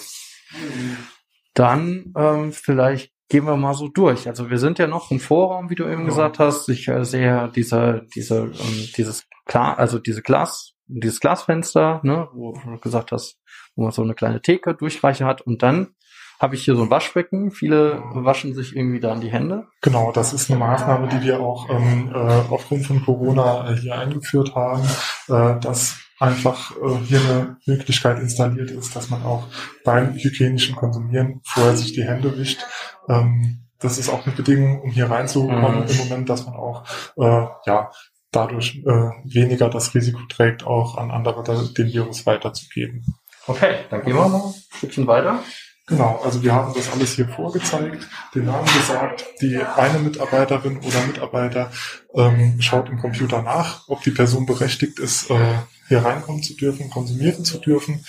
[1.55, 4.29] Dann ähm, vielleicht gehen wir mal so durch.
[4.29, 6.07] Also wir sind ja noch im Vorraum, wie du eben ja.
[6.07, 6.69] gesagt hast.
[6.69, 12.53] Ich äh, sehe diese, diese, ähm, dieses klar, also diese Glas, dieses Glasfenster, ne, wo
[12.53, 13.39] du gesagt hast,
[13.75, 15.95] wo man so eine kleine Theke, Durchreiche hat und dann
[16.41, 17.51] habe ich hier so ein Waschbecken.
[17.53, 19.69] Viele waschen sich irgendwie da an die Hände.
[19.81, 22.19] Genau, das ist eine Maßnahme, die wir auch ähm, äh,
[22.51, 24.83] aufgrund von Corona äh, hier eingeführt haben,
[25.29, 29.47] äh, dass einfach äh, hier eine Möglichkeit installiert ist, dass man auch
[29.85, 32.61] beim hygienischen Konsumieren vorher sich die Hände wischt.
[33.09, 35.89] Ähm, das ist auch eine Bedingung, um hier reinzukommen mhm.
[35.89, 36.85] im Moment, dass man auch
[37.17, 37.91] äh, ja
[38.31, 43.05] dadurch äh, weniger das Risiko trägt, auch an andere den Virus weiterzugeben.
[43.47, 45.41] Okay, dann gehen wir mal ein Stückchen weiter.
[45.87, 49.27] Genau, also wir haben das alles hier vorgezeigt, den Namen gesagt.
[49.43, 51.71] Die eine Mitarbeiterin oder Mitarbeiter
[52.15, 56.89] ähm, schaut im Computer nach, ob die Person berechtigt ist, äh, hier reinkommen zu dürfen,
[56.89, 58.05] konsumieren zu dürfen.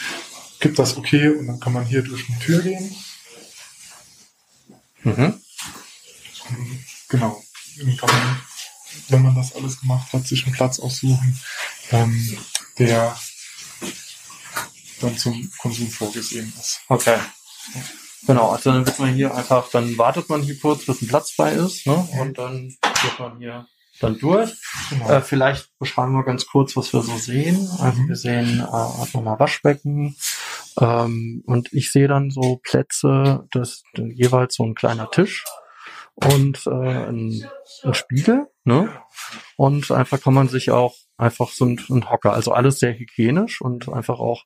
[0.62, 2.96] Gibt das okay und dann kann man hier durch eine Tür gehen.
[5.04, 5.42] Mhm.
[7.10, 7.44] Genau.
[7.78, 8.42] Dann kann man,
[9.10, 11.38] wenn man das alles gemacht hat, sich einen Platz aussuchen,
[11.92, 12.38] ähm,
[12.80, 13.20] der
[15.02, 16.80] dann zum Konsum vorgesehen ist.
[16.88, 17.18] Okay.
[18.28, 21.32] Genau, also dann wird man hier einfach, dann wartet man hier kurz, bis ein Platz
[21.32, 22.08] frei ist, ne?
[22.20, 23.68] Und dann geht man hier
[24.00, 24.52] dann durch.
[24.90, 25.10] Genau.
[25.10, 27.70] Äh, vielleicht beschreiben wir ganz kurz, was wir so sehen.
[27.80, 28.08] Also mhm.
[28.10, 30.16] wir sehen äh, einfach mal Waschbecken.
[30.80, 35.46] Ähm, und ich sehe dann so Plätze, das jeweils so ein kleiner Tisch
[36.16, 37.48] und äh, ein,
[37.84, 38.90] ein Spiegel, ne?
[39.56, 43.62] Und einfach kann man sich auch einfach so ein, ein Hocker, also alles sehr hygienisch
[43.62, 44.44] und einfach auch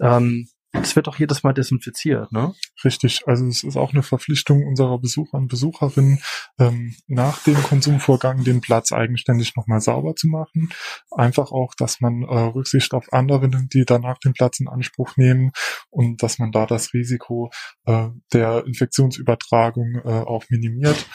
[0.00, 2.54] ähm, es wird auch jedes Mal desinfiziert, ne?
[2.84, 3.22] Richtig.
[3.26, 6.20] Also es ist auch eine Verpflichtung unserer Besucher und Besucherinnen,
[6.58, 10.70] ähm, nach dem Konsumvorgang den Platz eigenständig nochmal sauber zu machen.
[11.10, 15.16] Einfach auch, dass man äh, Rücksicht auf andere nimmt, die danach den Platz in Anspruch
[15.16, 15.52] nehmen
[15.90, 17.50] und dass man da das Risiko
[17.84, 21.06] äh, der Infektionsübertragung äh, auch minimiert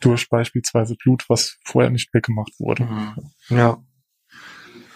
[0.00, 2.84] durch beispielsweise Blut, was vorher nicht weggemacht wurde.
[2.84, 3.30] Mhm.
[3.48, 3.82] Ja.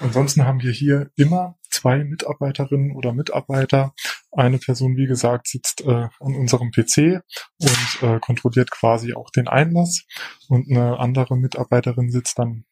[0.01, 3.93] Ansonsten haben wir hier immer zwei Mitarbeiterinnen oder Mitarbeiter.
[4.31, 7.23] Eine Person, wie gesagt, sitzt äh, an unserem PC
[7.59, 10.05] und äh, kontrolliert quasi auch den Einlass.
[10.49, 12.65] Und eine andere Mitarbeiterin sitzt dann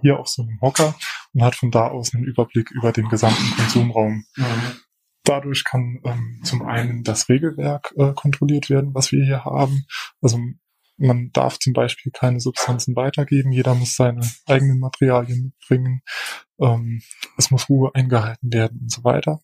[0.00, 0.94] hier auf so einem Hocker
[1.32, 4.24] und hat von da aus einen Überblick über den gesamten Konsumraum.
[4.36, 4.44] Mhm.
[5.24, 9.86] Dadurch kann ähm, zum einen das Regelwerk äh, kontrolliert werden, was wir hier haben.
[10.20, 10.38] Also
[10.96, 13.52] man darf zum Beispiel keine Substanzen weitergeben.
[13.52, 16.02] Jeder muss seine eigenen Materialien mitbringen.
[16.60, 17.02] Ähm,
[17.36, 19.40] es muss Ruhe eingehalten werden und so weiter.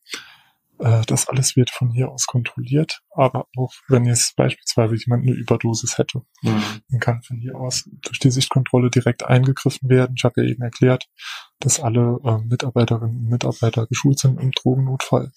[0.80, 3.02] Äh, das alles wird von hier aus kontrolliert.
[3.10, 6.62] Aber auch wenn jetzt beispielsweise jemand eine Überdosis hätte, mhm.
[6.88, 10.14] dann kann von hier aus durch die Sichtkontrolle direkt eingegriffen werden.
[10.16, 11.08] Ich habe ja eben erklärt,
[11.58, 15.32] dass alle äh, Mitarbeiterinnen und Mitarbeiter geschult sind im Drogennotfall,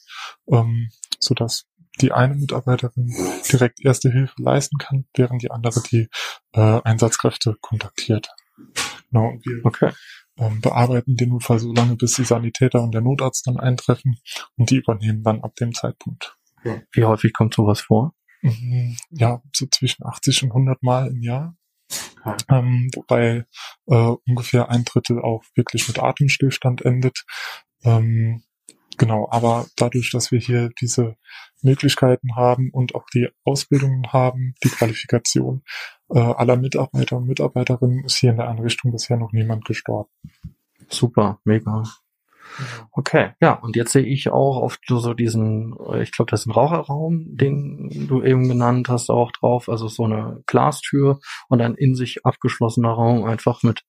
[0.49, 1.65] ähm, sodass
[2.01, 3.13] die eine Mitarbeiterin
[3.51, 6.07] direkt erste Hilfe leisten kann, während die andere die
[6.53, 8.29] äh, Einsatzkräfte kontaktiert.
[9.11, 9.91] Genau, und wir okay.
[10.37, 14.17] ähm, bearbeiten den Notfall so lange, bis die Sanitäter und der Notarzt dann eintreffen
[14.55, 16.35] und die übernehmen dann ab dem Zeitpunkt.
[16.91, 18.13] Wie häufig kommt sowas vor?
[18.41, 21.55] Mhm, ja, so zwischen 80 und 100 Mal im Jahr.
[22.23, 22.43] Okay.
[22.49, 23.45] Ähm, wobei
[23.87, 27.25] äh, ungefähr ein Drittel auch wirklich mit Atemstillstand endet.
[27.83, 28.43] Ähm,
[28.97, 31.15] Genau, aber dadurch, dass wir hier diese
[31.61, 35.63] Möglichkeiten haben und auch die Ausbildungen haben, die Qualifikation
[36.09, 40.09] äh, aller Mitarbeiter und Mitarbeiterinnen, ist hier in der Einrichtung bisher noch niemand gestorben.
[40.89, 41.83] Super, mega.
[42.91, 46.51] Okay, ja, und jetzt sehe ich auch auf so diesen, ich glaube, das ist ein
[46.51, 51.95] Raucherraum, den du eben genannt hast, auch drauf, also so eine Glastür und ein in
[51.95, 53.83] sich abgeschlossener Raum, einfach mit,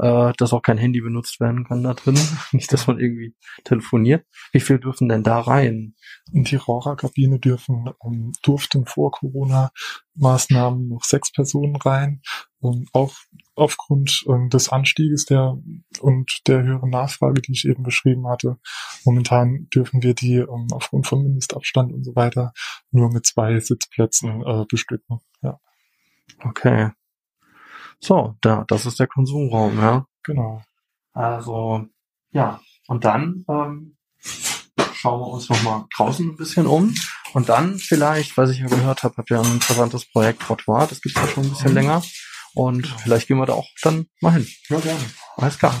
[0.00, 2.18] äh, dass auch kein Handy benutzt werden kann da drin,
[2.52, 4.26] nicht, dass man irgendwie telefoniert.
[4.52, 5.94] Wie viel dürfen denn da rein?
[6.32, 12.22] In die Raucherkabine dürfen, um, durften vor Corona-Maßnahmen noch sechs Personen rein,
[12.60, 13.14] um, auch
[13.54, 15.58] aufgrund ähm, des Anstieges der
[16.00, 18.58] und der höheren Nachfrage, die ich eben beschrieben hatte.
[19.04, 22.52] Momentan dürfen wir die ähm, aufgrund von Mindestabstand und so weiter
[22.90, 25.20] nur mit zwei Sitzplätzen äh, bestücken.
[25.42, 25.60] Ja.
[26.42, 26.90] Okay.
[28.04, 30.04] So, da, das ist der Konsumraum, ja.
[30.24, 30.60] Genau.
[31.14, 31.86] Also,
[32.32, 32.60] ja.
[32.86, 33.96] Und dann ähm,
[34.92, 36.94] schauen wir uns nochmal draußen ein bisschen um.
[37.32, 41.00] Und dann vielleicht, was ich ja gehört habe, habt ihr ein interessantes Projekt Trottoir, das
[41.00, 41.76] gibt's ja schon ein bisschen mhm.
[41.76, 42.02] länger.
[42.52, 44.46] Und vielleicht gehen wir da auch dann mal hin.
[44.68, 45.00] Ja, gerne.
[45.38, 45.74] Alles klar.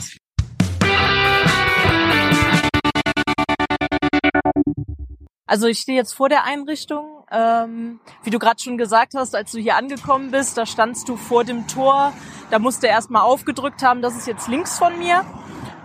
[5.46, 7.13] Also ich stehe jetzt vor der Einrichtung.
[7.34, 11.16] Ähm, wie du gerade schon gesagt hast, als du hier angekommen bist, da standst du
[11.16, 12.12] vor dem Tor.
[12.50, 15.24] Da musst du erstmal aufgedrückt haben, das ist jetzt links von mir.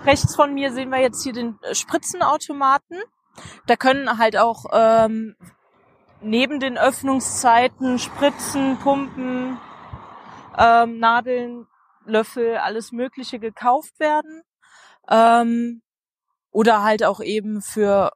[0.06, 2.98] Rechts von mir sehen wir jetzt hier den Spritzenautomaten.
[3.66, 5.36] Da können halt auch ähm,
[6.22, 9.58] neben den Öffnungszeiten Spritzen, Pumpen,
[10.58, 11.68] ähm, Nadeln,
[12.06, 14.44] Löffel, alles Mögliche gekauft werden.
[15.10, 15.82] Ähm,
[16.52, 18.12] oder halt auch eben für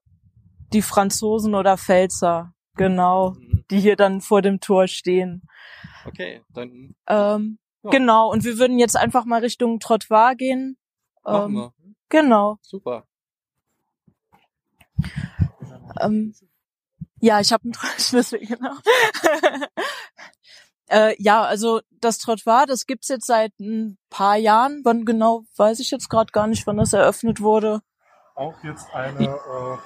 [0.73, 3.65] die Franzosen oder Pfälzer, genau, mhm.
[3.69, 5.43] die hier dann vor dem Tor stehen.
[6.05, 6.95] Okay, dann.
[7.07, 7.89] Ähm, ja.
[7.89, 10.77] Genau, und wir würden jetzt einfach mal Richtung Trottoir gehen.
[11.23, 11.73] Machen ähm, wir.
[12.09, 12.57] Genau.
[12.61, 13.05] Super.
[15.99, 16.33] Ähm,
[17.19, 18.73] ja, ich habe einen Schlüssel, genau.
[20.89, 24.81] Äh, ja, also das Trottoir, das gibt's jetzt seit ein paar Jahren.
[24.83, 27.81] Wann genau, weiß ich jetzt gerade gar nicht, wann das eröffnet wurde.
[28.35, 29.25] Auch jetzt eine,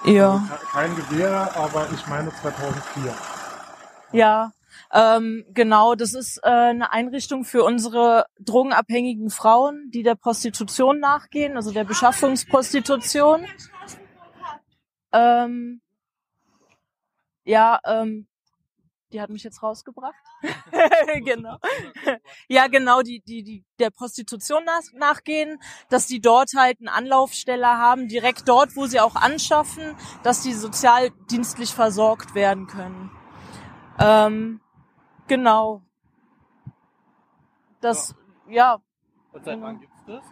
[0.05, 0.41] äh, ja.
[0.49, 3.13] Also kein Gewehr, aber ich meine 2004.
[4.13, 4.51] Ja,
[4.93, 11.57] ähm, genau, das ist äh, eine Einrichtung für unsere drogenabhängigen Frauen, die der Prostitution nachgehen,
[11.57, 13.45] also der Beschaffungsprostitution.
[15.12, 15.81] Ähm,
[17.43, 18.26] ja, ähm,
[19.11, 20.15] die hat mich jetzt rausgebracht.
[21.25, 21.57] genau.
[22.47, 27.67] ja, genau, die, die, die der Prostitution nach, nachgehen, dass die dort halt eine Anlaufstelle
[27.67, 33.11] haben, direkt dort, wo sie auch anschaffen, dass die sozialdienstlich versorgt werden können.
[33.99, 34.61] Ähm,
[35.27, 35.81] genau.
[37.81, 38.15] Das,
[38.49, 38.79] ja.
[39.31, 40.23] Und seit wann gibt's das?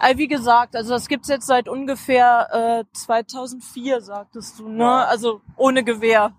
[0.00, 4.84] Äh, wie gesagt, also das gibt's jetzt seit ungefähr äh, 2004, sagtest du, ne?
[4.84, 5.04] Ja.
[5.04, 6.34] Also ohne Gewehr.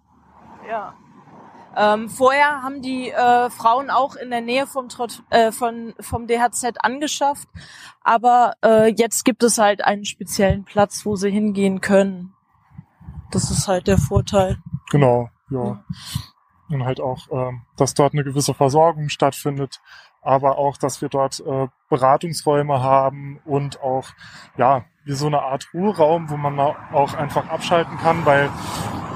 [0.68, 0.96] Ja.
[1.76, 6.28] Ähm, vorher haben die äh, Frauen auch in der Nähe vom, Trot äh, von, vom
[6.28, 7.48] DHZ angeschafft,
[8.02, 12.34] aber äh, jetzt gibt es halt einen speziellen Platz, wo sie hingehen können.
[13.32, 14.58] Das ist halt der Vorteil.
[14.92, 15.64] Genau, ja.
[15.64, 15.84] ja.
[16.70, 19.82] Und halt auch, ähm, dass dort eine gewisse Versorgung stattfindet,
[20.22, 24.10] aber auch, dass wir dort äh, Beratungsräume haben und auch,
[24.58, 28.50] ja, wie so eine Art Ruheraum, wo man auch einfach abschalten kann, weil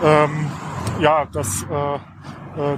[0.03, 0.51] ähm,
[0.99, 1.99] ja, das äh, äh,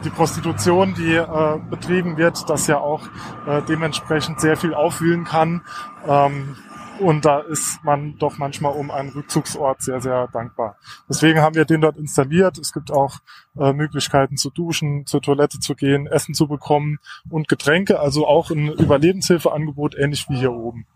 [0.03, 3.03] die Prostitution, die äh, betrieben wird, das ja auch
[3.47, 5.61] äh, dementsprechend sehr viel aufwühlen kann.
[6.07, 6.55] Ähm,
[6.99, 10.77] und da ist man doch manchmal um einen Rückzugsort sehr, sehr dankbar.
[11.07, 12.57] Deswegen haben wir den dort installiert.
[12.57, 13.19] Es gibt auch
[13.57, 17.99] äh, Möglichkeiten zu duschen, zur Toilette zu gehen, Essen zu bekommen und Getränke.
[17.99, 20.87] Also auch ein Überlebenshilfeangebot, ähnlich wie hier oben.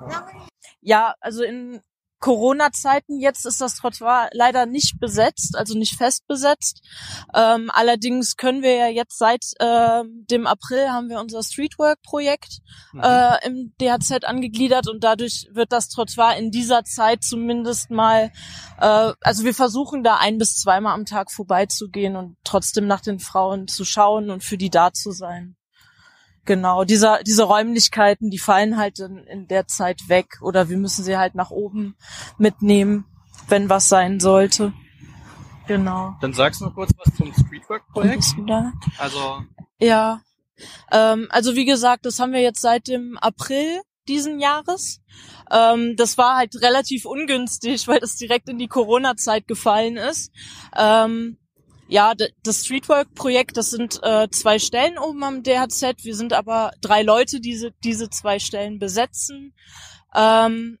[0.00, 0.26] Ja,
[0.80, 1.80] ja also in
[2.20, 6.82] Corona-Zeiten jetzt ist das Trottoir leider nicht besetzt, also nicht fest besetzt.
[7.34, 12.58] Ähm, allerdings können wir ja jetzt seit äh, dem April haben wir unser Streetwork-Projekt
[12.92, 13.02] mhm.
[13.02, 18.32] äh, im DHZ angegliedert und dadurch wird das Trottoir in dieser Zeit zumindest mal,
[18.80, 23.20] äh, also wir versuchen da ein bis zweimal am Tag vorbeizugehen und trotzdem nach den
[23.20, 25.57] Frauen zu schauen und für die da zu sein.
[26.48, 31.04] Genau, dieser, diese Räumlichkeiten, die fallen halt in, in der Zeit weg oder wir müssen
[31.04, 31.94] sie halt nach oben
[32.38, 33.04] mitnehmen,
[33.48, 34.72] wenn was sein sollte.
[35.66, 36.16] Genau.
[36.22, 38.24] Dann sagst du noch kurz was zum Streetwork-Projekt.
[38.96, 39.42] Also.
[39.78, 40.22] Ja.
[40.90, 45.02] Ähm, also wie gesagt, das haben wir jetzt seit dem April diesen Jahres.
[45.50, 50.32] Ähm, das war halt relativ ungünstig, weil das direkt in die Corona-Zeit gefallen ist.
[50.74, 51.36] Ähm,
[51.88, 56.04] ja, das Streetwork-Projekt, das sind äh, zwei Stellen oben am DHZ.
[56.04, 59.54] Wir sind aber drei Leute, die diese, zwei Stellen besetzen.
[60.14, 60.78] Ähm,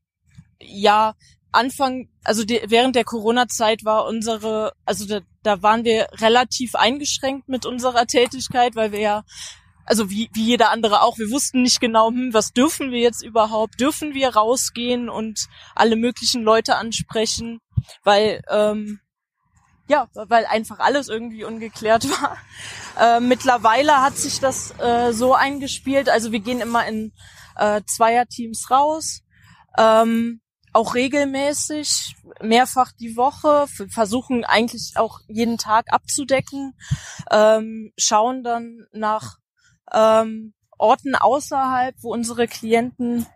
[0.60, 1.14] ja,
[1.50, 7.48] Anfang, also die, während der Corona-Zeit war unsere, also da, da waren wir relativ eingeschränkt
[7.48, 9.24] mit unserer Tätigkeit, weil wir ja,
[9.86, 13.24] also wie, wie jeder andere auch, wir wussten nicht genau, hm, was dürfen wir jetzt
[13.24, 13.80] überhaupt?
[13.80, 17.60] Dürfen wir rausgehen und alle möglichen Leute ansprechen?
[18.04, 19.00] Weil, ähm,
[19.88, 22.36] ja, weil einfach alles irgendwie ungeklärt war.
[22.98, 27.12] Äh, mittlerweile hat sich das äh, so eingespielt, also wir gehen immer in
[27.56, 29.22] äh, Zweierteams raus.
[29.76, 30.40] Ähm,
[30.72, 36.74] auch regelmäßig, mehrfach die Woche, versuchen eigentlich auch jeden Tag abzudecken,
[37.30, 39.38] ähm, schauen dann nach
[39.92, 43.26] ähm, Orten außerhalb, wo unsere Klienten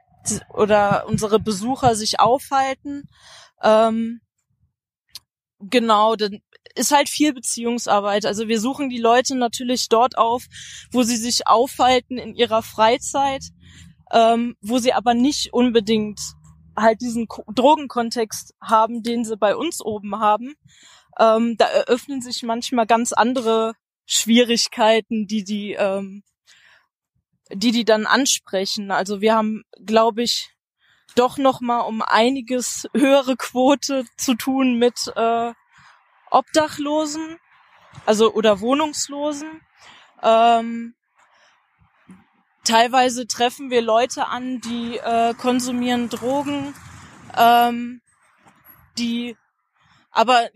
[0.51, 3.09] oder unsere Besucher sich aufhalten.
[3.63, 4.21] Ähm,
[5.63, 6.41] genau, dann
[6.75, 8.25] ist halt viel Beziehungsarbeit.
[8.27, 10.47] Also wir suchen die Leute natürlich dort auf,
[10.91, 13.45] wo sie sich aufhalten in ihrer Freizeit,
[14.13, 16.21] ähm, wo sie aber nicht unbedingt
[16.77, 20.55] halt diesen Drogenkontext haben, den sie bei uns oben haben,
[21.19, 23.75] ähm, da eröffnen sich manchmal ganz andere
[24.07, 26.23] Schwierigkeiten, die die, ähm,
[27.53, 28.91] die die dann ansprechen.
[28.91, 30.52] Also wir haben, glaube ich,
[31.13, 35.53] doch noch mal um einiges höhere Quote zu tun mit äh,
[36.31, 37.39] Obdachlosen,
[38.07, 39.61] also oder Wohnungslosen.
[40.23, 40.95] Ähm,
[42.65, 46.75] teilweise treffen wir Leute an, die äh, konsumieren Drogen,
[47.37, 48.01] ähm,
[48.99, 49.37] die
[50.11, 50.49] aber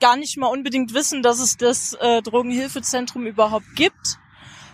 [0.00, 4.18] gar nicht mal unbedingt wissen, dass es das äh, Drogenhilfezentrum überhaupt gibt.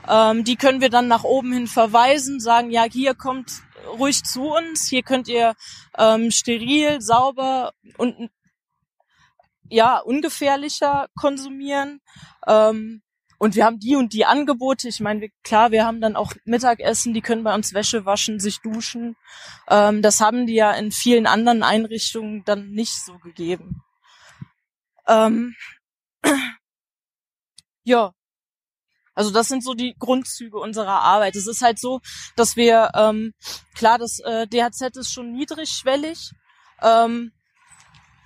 [0.09, 4.49] Ähm, die können wir dann nach oben hin verweisen, sagen, ja, hier kommt ruhig zu
[4.49, 5.55] uns, hier könnt ihr
[5.99, 8.31] ähm, steril, sauber und
[9.69, 12.01] ja, ungefährlicher konsumieren.
[12.47, 13.03] Ähm,
[13.39, 14.89] und wir haben die und die Angebote.
[14.89, 18.41] Ich meine, wir, klar, wir haben dann auch Mittagessen, die können bei uns Wäsche waschen,
[18.41, 19.17] sich duschen.
[19.69, 23.83] Ähm, das haben die ja in vielen anderen Einrichtungen dann nicht so gegeben.
[25.07, 25.55] Ähm,
[27.85, 28.13] ja.
[29.17, 31.35] Also das sind so die Grundzüge unserer Arbeit.
[31.35, 32.01] Es ist halt so,
[32.37, 33.33] dass wir, ähm,
[33.75, 36.31] klar, das äh, DHZ ist schon niedrigschwellig.
[36.83, 37.33] Ähm,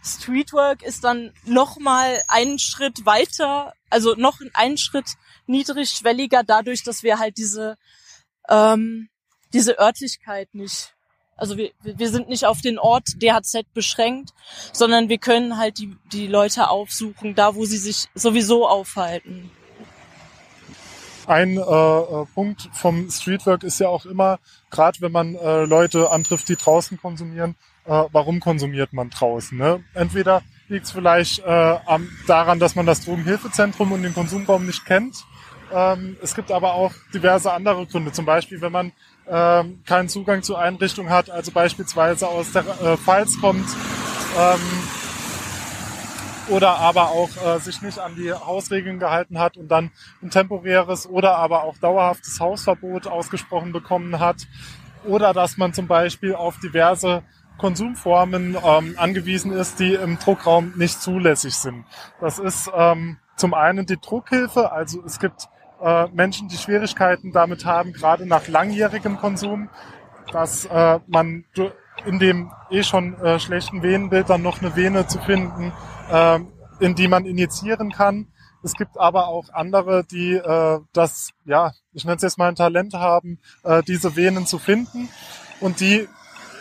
[0.03, 5.07] Streetwork ist dann noch mal einen Schritt weiter, also noch einen Schritt
[5.46, 7.76] niedrigschwelliger, dadurch, dass wir halt diese
[8.48, 9.09] ähm,
[9.53, 10.94] diese Örtlichkeit nicht,
[11.37, 14.31] also wir wir sind nicht auf den Ort DHZ beschränkt,
[14.72, 19.50] sondern wir können halt die die Leute aufsuchen, da wo sie sich sowieso aufhalten.
[21.26, 24.38] Ein äh, äh Punkt vom Streetwork ist ja auch immer,
[24.70, 27.54] gerade wenn man äh, Leute antrifft, die draußen konsumieren,
[27.85, 29.56] äh, warum konsumiert man draußen.
[29.56, 29.83] Ne?
[29.94, 34.85] Entweder liegt es vielleicht äh, am, daran, dass man das Drogenhilfezentrum und den Konsumraum nicht
[34.87, 35.24] kennt.
[35.72, 38.12] Ähm, es gibt aber auch diverse andere Gründe.
[38.12, 38.92] Zum Beispiel, wenn man
[39.28, 43.66] ähm, keinen Zugang zur Einrichtung hat, also beispielsweise aus der äh, Pfalz kommt
[44.38, 44.61] ähm,
[46.50, 49.90] oder aber auch äh, sich nicht an die Hausregeln gehalten hat und dann
[50.22, 54.46] ein temporäres oder aber auch dauerhaftes Hausverbot ausgesprochen bekommen hat
[55.04, 57.22] oder dass man zum Beispiel auf diverse
[57.58, 61.84] Konsumformen ähm, angewiesen ist, die im Druckraum nicht zulässig sind.
[62.20, 65.48] Das ist ähm, zum einen die Druckhilfe, also es gibt
[65.82, 69.68] äh, Menschen, die Schwierigkeiten damit haben, gerade nach langjährigem Konsum,
[70.32, 71.44] dass äh, man
[72.06, 75.72] in dem eh schon äh, schlechten Venenbild dann noch eine Vene zu finden,
[76.10, 76.38] äh,
[76.80, 78.28] in die man injizieren kann.
[78.62, 82.56] Es gibt aber auch andere, die äh, das, ja, ich nenne es jetzt mal ein
[82.56, 85.08] Talent haben, äh, diese Venen zu finden
[85.60, 86.08] und die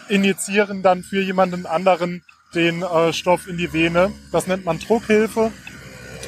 [0.07, 2.23] injizieren dann für jemanden anderen
[2.55, 4.11] den äh, Stoff in die Vene.
[4.31, 5.51] Das nennt man Druckhilfe.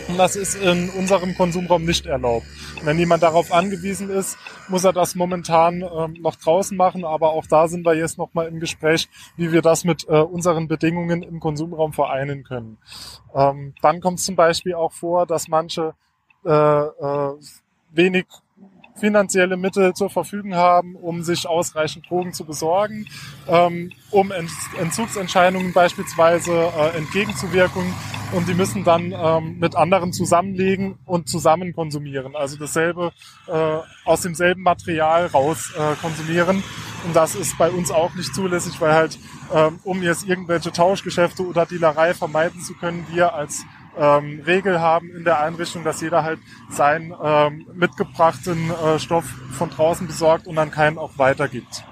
[0.08, 2.46] Und das ist in unserem Konsumraum nicht erlaubt.
[2.84, 7.06] wenn jemand darauf angewiesen ist, muss er das momentan ähm, noch draußen machen.
[7.06, 10.68] Aber auch da sind wir jetzt nochmal im Gespräch, wie wir das mit äh, unseren
[10.68, 12.78] Bedingungen im Konsumraum vereinen können.
[13.36, 15.94] Ähm, dann kommt es zum Beispiel auch vor, dass manche
[16.46, 17.34] äh, äh,
[17.92, 18.26] wenig
[18.96, 23.08] finanzielle Mittel zur Verfügung haben, um sich ausreichend Drogen zu besorgen,
[23.48, 24.32] ähm, um
[24.80, 27.94] Entzugsentscheidungen beispielsweise äh, entgegenzuwirken.
[28.34, 32.36] Und die müssen dann ähm, mit anderen zusammenlegen und zusammen konsumieren.
[32.36, 33.12] Also dasselbe
[33.48, 36.64] äh, aus demselben Material raus äh, konsumieren.
[37.06, 39.20] Und das ist bei uns auch nicht zulässig, weil halt,
[39.54, 43.66] ähm, um jetzt irgendwelche Tauschgeschäfte oder Dealerei vermeiden zu können, wir als
[43.98, 46.40] ähm, Regel haben in der Einrichtung, dass jeder halt
[46.70, 51.84] seinen ähm, mitgebrachten äh, Stoff von draußen besorgt und dann keinen auch weitergibt.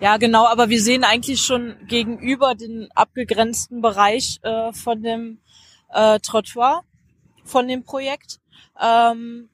[0.00, 5.38] Ja, genau, aber wir sehen eigentlich schon gegenüber den abgegrenzten Bereich äh, von dem
[5.92, 6.82] äh, Trottoir,
[7.44, 8.40] von dem Projekt.
[8.80, 9.48] Ähm,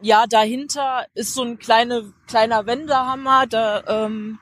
[0.00, 4.38] ja, dahinter ist so ein kleine, kleiner Wendehammer, da ähm,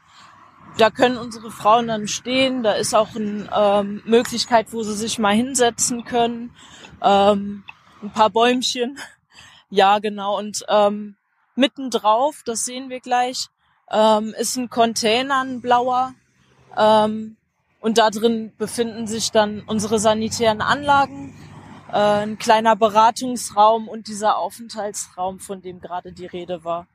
[0.78, 2.62] da können unsere Frauen dann stehen.
[2.62, 6.54] Da ist auch eine ähm, Möglichkeit, wo sie sich mal hinsetzen können.
[7.02, 7.64] Ähm,
[8.02, 8.98] ein paar Bäumchen.
[9.72, 10.36] Ja, genau.
[10.36, 11.14] Und ähm,
[11.54, 13.46] mittendrauf, das sehen wir gleich,
[13.88, 16.14] ähm, ist ein Container, ein blauer.
[16.76, 17.36] Ähm,
[17.80, 21.34] und da drin befinden sich dann unsere sanitären Anlagen,
[21.92, 26.86] äh, ein kleiner Beratungsraum und dieser Aufenthaltsraum, von dem gerade die Rede war.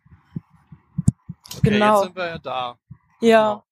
[1.58, 1.96] Okay, genau.
[1.96, 2.78] Jetzt sind wir ja da.
[3.22, 3.64] Ja.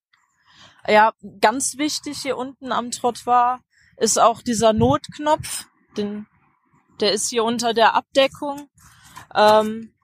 [0.86, 3.60] Ja, ganz wichtig hier unten am Trottoir
[3.96, 5.66] ist auch dieser Notknopf.
[5.96, 6.26] Den,
[7.00, 8.68] der ist hier unter der Abdeckung.
[9.34, 9.94] Ähm,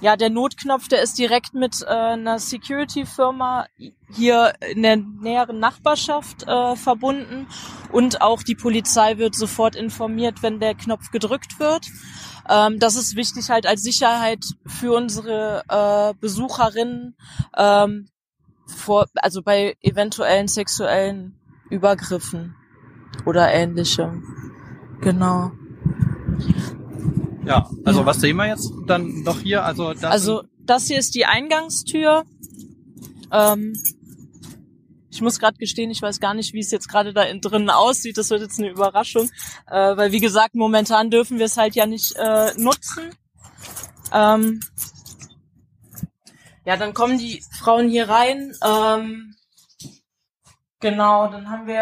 [0.00, 3.66] ja, der Notknopf, der ist direkt mit äh, einer Security-Firma
[4.10, 7.48] hier in der näheren Nachbarschaft äh, verbunden
[7.90, 11.86] und auch die Polizei wird sofort informiert, wenn der Knopf gedrückt wird.
[12.48, 17.16] Ähm, das ist wichtig halt als Sicherheit für unsere äh, Besucherinnen
[17.56, 18.08] ähm,
[18.68, 21.34] vor, also bei eventuellen sexuellen
[21.70, 22.54] Übergriffen
[23.26, 24.22] oder ähnlichem.
[25.00, 25.52] Genau.
[27.44, 28.06] Ja, also Ja.
[28.06, 29.64] was sehen wir jetzt dann noch hier?
[29.64, 32.24] Also das Also das hier ist die Eingangstür.
[33.32, 33.72] Ähm,
[35.10, 37.70] ich muss gerade gestehen, ich weiß gar nicht, wie es jetzt gerade da in drinnen
[37.70, 38.18] aussieht.
[38.18, 39.30] Das wird jetzt eine Überraschung,
[39.66, 43.10] äh, weil wie gesagt, momentan dürfen wir es halt ja nicht äh, nutzen.
[44.12, 44.60] Ähm,
[46.68, 48.52] ja, dann kommen die Frauen hier rein.
[48.62, 49.34] Ähm,
[50.80, 51.80] genau, dann haben wir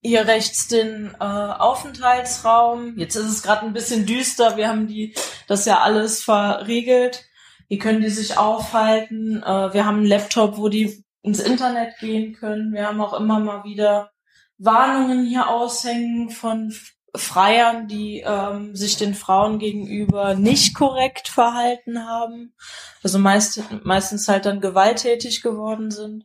[0.00, 2.96] hier rechts den äh, Aufenthaltsraum.
[2.96, 4.56] Jetzt ist es gerade ein bisschen düster.
[4.56, 5.16] Wir haben die
[5.48, 7.24] das ja alles verriegelt.
[7.66, 9.42] Hier können die sich aufhalten.
[9.42, 12.72] Äh, wir haben einen Laptop, wo die ins Internet gehen können.
[12.74, 14.12] Wir haben auch immer mal wieder
[14.56, 16.72] Warnungen hier aushängen von
[17.16, 22.54] Freiern, die ähm, sich den Frauen gegenüber nicht korrekt verhalten haben.
[23.02, 26.24] Also meist, meistens halt dann gewalttätig geworden sind.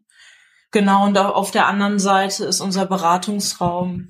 [0.71, 4.07] Genau, und au- auf der anderen Seite ist unser Beratungsraum,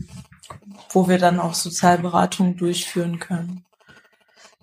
[0.89, 3.65] wo wir dann auch Sozialberatung durchführen können.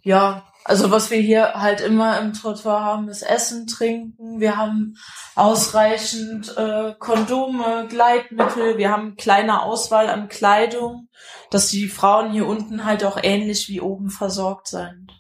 [0.03, 4.41] Ja, also was wir hier halt immer im Trottoir haben, ist Essen, Trinken.
[4.41, 4.97] Wir haben
[5.37, 8.77] ausreichend äh, Kondome, Gleitmittel.
[8.77, 11.09] Wir haben kleine Auswahl an Kleidung,
[11.53, 15.13] dass die Frauen hier unten halt auch ähnlich wie oben versorgt sind.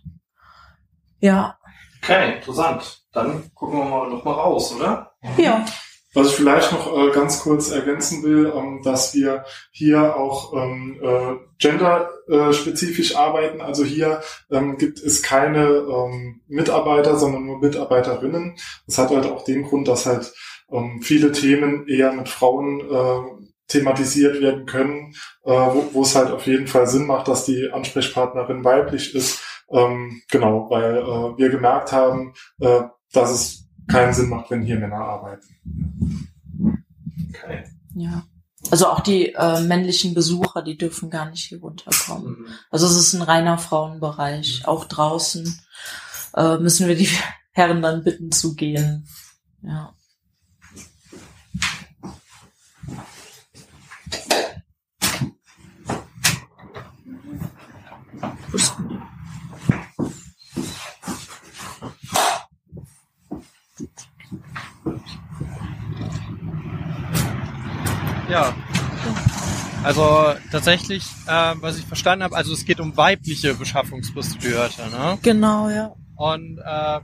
[1.20, 1.59] Ja.
[2.03, 3.05] Okay, interessant.
[3.12, 5.12] Dann gucken wir mal noch mal raus, oder?
[5.36, 5.64] Ja.
[6.16, 10.98] Was ich vielleicht noch äh, ganz kurz ergänzen will, ähm, dass wir hier auch ähm,
[11.02, 13.60] äh, genderspezifisch arbeiten.
[13.60, 18.56] Also hier ähm, gibt es keine ähm, Mitarbeiter, sondern nur Mitarbeiterinnen.
[18.86, 20.32] Das hat halt auch den Grund, dass halt
[20.72, 25.12] ähm, viele Themen eher mit Frauen äh, thematisiert werden können,
[25.44, 29.42] äh, wo, wo es halt auf jeden Fall Sinn macht, dass die Ansprechpartnerin weiblich ist.
[29.70, 34.78] Ähm, genau, weil äh, wir gemerkt haben, äh, dass es keinen Sinn macht, wenn hier
[34.78, 36.28] Männer arbeiten.
[37.28, 37.64] Okay.
[37.95, 38.24] Ja.
[38.70, 42.41] Also auch die äh, männlichen Besucher, die dürfen gar nicht hier runterkommen.
[42.41, 42.47] Mhm.
[42.70, 44.66] Also es ist ein reiner Frauenbereich.
[44.66, 45.61] Auch draußen
[46.34, 47.09] äh, müssen wir die
[47.53, 49.07] Herren dann bitten zu gehen.
[49.62, 49.93] Ja.
[58.51, 58.97] Wo ist denn die?
[68.29, 68.55] Ja.
[69.85, 75.18] Also tatsächlich, äh, was ich verstanden habe, also es geht um weibliche Beschaffungsprostituierte, ne?
[75.22, 75.95] Genau, ja.
[76.16, 77.01] Und äh,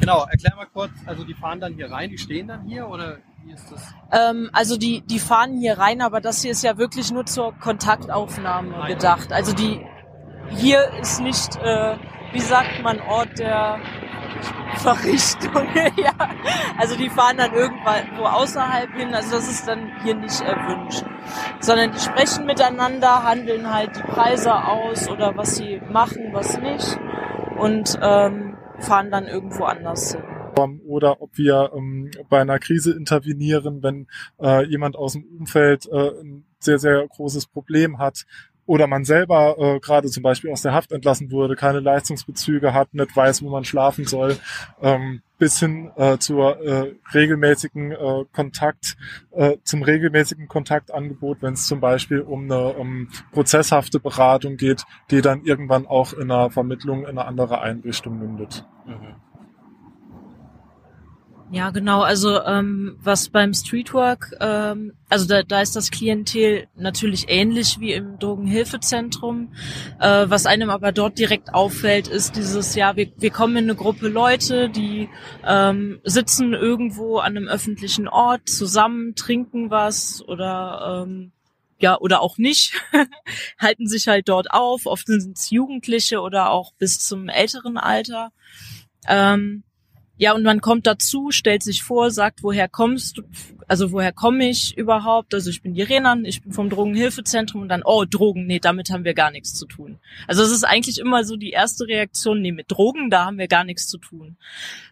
[0.00, 3.18] genau, erklär mal kurz, also die fahren dann hier rein, die stehen dann hier oder
[3.44, 3.94] wie ist das?
[4.10, 7.52] Ähm, also die, die fahren hier rein, aber das hier ist ja wirklich nur zur
[7.58, 8.88] Kontaktaufnahme Nein.
[8.94, 9.32] gedacht.
[9.32, 9.80] Also die
[10.56, 11.96] hier ist nicht, äh,
[12.32, 13.80] wie sagt man, Ort der
[14.76, 15.66] Verrichtung.
[15.96, 16.12] ja.
[16.78, 19.14] Also die fahren dann irgendwo außerhalb hin.
[19.14, 21.04] Also das ist dann hier nicht erwünscht.
[21.60, 26.98] Sondern die sprechen miteinander, handeln halt die Preise aus oder was sie machen, was nicht.
[27.58, 30.22] Und ähm, fahren dann irgendwo anders hin.
[30.86, 34.06] oder ob wir ähm, bei einer Krise intervenieren, wenn
[34.40, 38.24] äh, jemand aus dem Umfeld äh, ein sehr, sehr großes Problem hat
[38.66, 42.94] oder man selber äh, gerade zum Beispiel aus der Haft entlassen wurde, keine Leistungsbezüge hat,
[42.94, 44.36] nicht weiß, wo man schlafen soll,
[44.80, 48.96] ähm, bis hin äh, zur äh, regelmäßigen äh, Kontakt,
[49.32, 55.20] äh, zum regelmäßigen Kontaktangebot, wenn es zum Beispiel um eine um prozesshafte Beratung geht, die
[55.20, 58.64] dann irgendwann auch in einer Vermittlung in eine andere Einrichtung mündet.
[58.86, 59.16] Mhm.
[61.54, 62.02] Ja, genau.
[62.02, 67.92] Also ähm, was beim Streetwork, ähm, also da, da ist das Klientel natürlich ähnlich wie
[67.92, 69.52] im Drogenhilfezentrum.
[70.00, 73.76] Äh, was einem aber dort direkt auffällt, ist dieses, ja, wir, wir kommen in eine
[73.76, 75.08] Gruppe Leute, die
[75.46, 81.30] ähm, sitzen irgendwo an einem öffentlichen Ort zusammen, trinken was oder ähm,
[81.78, 82.82] ja, oder auch nicht,
[83.60, 84.86] halten sich halt dort auf.
[84.86, 88.32] Oft sind es Jugendliche oder auch bis zum älteren Alter.
[89.06, 89.62] Ähm,
[90.16, 93.22] ja, und man kommt dazu, stellt sich vor, sagt, woher kommst du,
[93.66, 95.34] also woher komme ich überhaupt?
[95.34, 98.90] Also ich bin die Renan, ich bin vom Drogenhilfezentrum und dann, oh, Drogen, nee, damit
[98.90, 99.98] haben wir gar nichts zu tun.
[100.28, 103.48] Also es ist eigentlich immer so die erste Reaktion, nee, mit Drogen, da haben wir
[103.48, 104.36] gar nichts zu tun.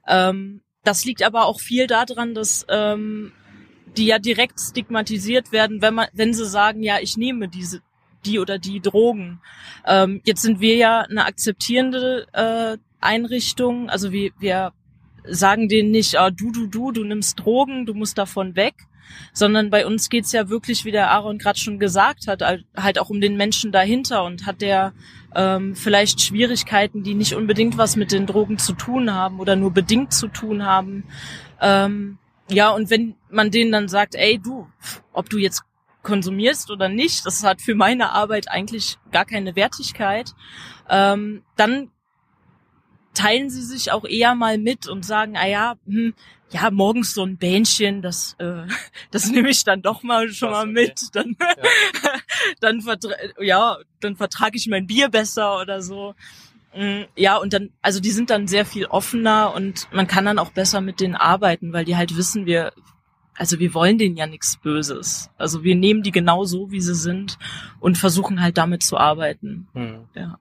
[0.08, 3.32] Ähm, das liegt aber auch viel daran, dass ähm,
[3.96, 7.80] die ja direkt stigmatisiert werden, wenn man, wenn sie sagen, ja, ich nehme diese
[8.24, 9.40] die oder die Drogen.
[9.86, 14.72] Ähm, jetzt sind wir ja eine akzeptierende äh, Einrichtung, also wir, wir
[15.24, 18.74] sagen denen nicht, ah, du, du, du, du nimmst Drogen, du musst davon weg,
[19.32, 22.42] sondern bei uns geht's ja wirklich, wie der Aaron gerade schon gesagt hat,
[22.76, 24.92] halt auch um den Menschen dahinter und hat der
[25.34, 29.70] ähm, vielleicht Schwierigkeiten, die nicht unbedingt was mit den Drogen zu tun haben oder nur
[29.70, 31.04] bedingt zu tun haben.
[31.60, 32.18] Ähm,
[32.48, 34.66] ja, und wenn man denen dann sagt, ey du,
[35.12, 35.62] ob du jetzt
[36.02, 40.34] konsumierst oder nicht, das hat für meine Arbeit eigentlich gar keine Wertigkeit,
[40.90, 41.90] ähm, dann
[43.14, 46.14] teilen sie sich auch eher mal mit und sagen, ah ja, hm,
[46.52, 48.66] ja, morgens so ein Bähnchen, das, äh,
[49.10, 51.00] das nehme ich dann doch mal schon das, mal mit.
[51.08, 51.10] Okay.
[51.12, 52.10] Dann, ja.
[52.60, 53.10] dann, vertra
[53.40, 56.14] ja, dann vertrage ich mein Bier besser oder so.
[56.74, 60.38] Mm, ja, und dann, also die sind dann sehr viel offener und man kann dann
[60.38, 62.72] auch besser mit denen arbeiten, weil die halt wissen, wir,
[63.34, 65.30] also wir wollen denen ja nichts Böses.
[65.36, 67.38] Also wir nehmen die genau so, wie sie sind
[67.80, 69.68] und versuchen halt damit zu arbeiten.
[69.74, 70.08] Hm.
[70.14, 70.38] Ja.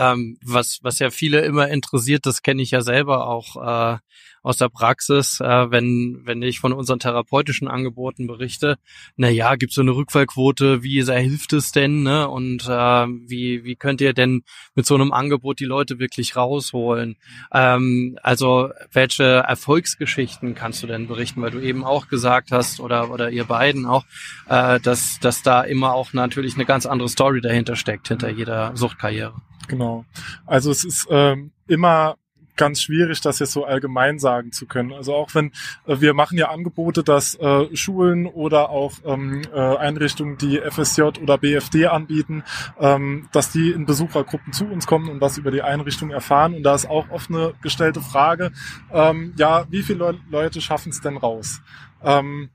[0.00, 3.56] Ähm, was, was ja viele immer interessiert, das kenne ich ja selber auch
[3.94, 3.98] äh,
[4.42, 8.78] aus der Praxis, äh, wenn, wenn ich von unseren therapeutischen Angeboten berichte,
[9.16, 12.28] na ja, gibt so eine Rückfallquote, wie sehr hilft es denn, ne?
[12.30, 14.42] Und äh, wie, wie könnt ihr denn
[14.74, 17.16] mit so einem Angebot die Leute wirklich rausholen?
[17.52, 23.10] Ähm, also welche Erfolgsgeschichten kannst du denn berichten, weil du eben auch gesagt hast, oder,
[23.10, 24.06] oder ihr beiden auch,
[24.48, 28.74] äh, dass, dass da immer auch natürlich eine ganz andere Story dahinter steckt, hinter jeder
[28.74, 29.34] Suchtkarriere.
[29.70, 30.04] Genau.
[30.46, 32.16] Also es ist ähm, immer
[32.56, 34.92] ganz schwierig, das jetzt so allgemein sagen zu können.
[34.92, 35.52] Also auch wenn
[35.86, 41.02] äh, wir machen ja Angebote, dass äh, Schulen oder auch ähm, äh, Einrichtungen, die FSJ
[41.22, 42.42] oder BFD anbieten,
[42.80, 46.54] ähm, dass die in Besuchergruppen zu uns kommen und was über die Einrichtung erfahren.
[46.54, 48.50] Und da ist auch oft eine gestellte Frage,
[48.92, 51.62] ähm, ja, wie viele Le Leute schaffen es denn raus?
[52.02, 52.50] Ähm,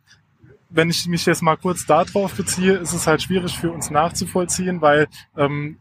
[0.69, 4.81] wenn ich mich jetzt mal kurz darauf beziehe, ist es halt schwierig für uns nachzuvollziehen,
[4.81, 5.07] weil
[5.37, 5.77] ähm,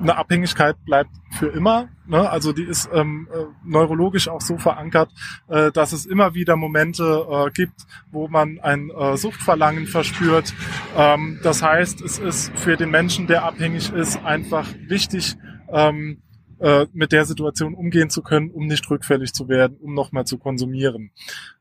[0.00, 1.88] eine Abhängigkeit bleibt für immer.
[2.06, 2.28] Ne?
[2.28, 5.10] Also die ist ähm, äh, neurologisch auch so verankert,
[5.48, 10.54] äh, dass es immer wieder Momente äh, gibt, wo man ein äh, Suchtverlangen verspürt.
[10.96, 15.36] Ähm, das heißt, es ist für den Menschen, der abhängig ist, einfach wichtig,
[15.72, 16.22] ähm,
[16.60, 20.38] äh, mit der Situation umgehen zu können, um nicht rückfällig zu werden, um nochmal zu
[20.38, 21.10] konsumieren.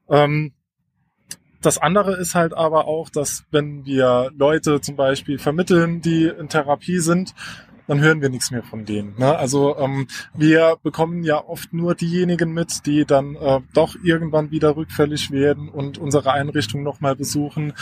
[0.09, 0.53] Ähm,
[1.61, 6.49] das andere ist halt aber auch, dass wenn wir Leute zum Beispiel vermitteln, die in
[6.49, 7.33] Therapie sind,
[7.87, 9.15] dann hören wir nichts mehr von denen.
[9.17, 9.35] Ne?
[9.37, 14.75] Also ähm, wir bekommen ja oft nur diejenigen mit, die dann äh, doch irgendwann wieder
[14.75, 17.73] rückfällig werden und unsere Einrichtung nochmal besuchen,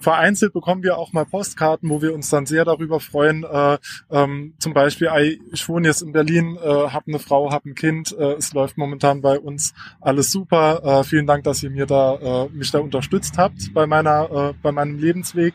[0.00, 3.44] vereinzelt bekommen wir auch mal Postkarten, wo wir uns dann sehr darüber freuen.
[3.44, 3.78] Äh,
[4.10, 5.10] ähm, zum Beispiel,
[5.52, 8.16] ich wohne jetzt in Berlin, äh, habe eine Frau, habe ein Kind.
[8.18, 10.82] Äh, es läuft momentan bei uns alles super.
[10.82, 14.54] Äh, vielen Dank, dass ihr mir da äh, mich da unterstützt habt bei meiner äh,
[14.62, 15.54] bei meinem Lebensweg.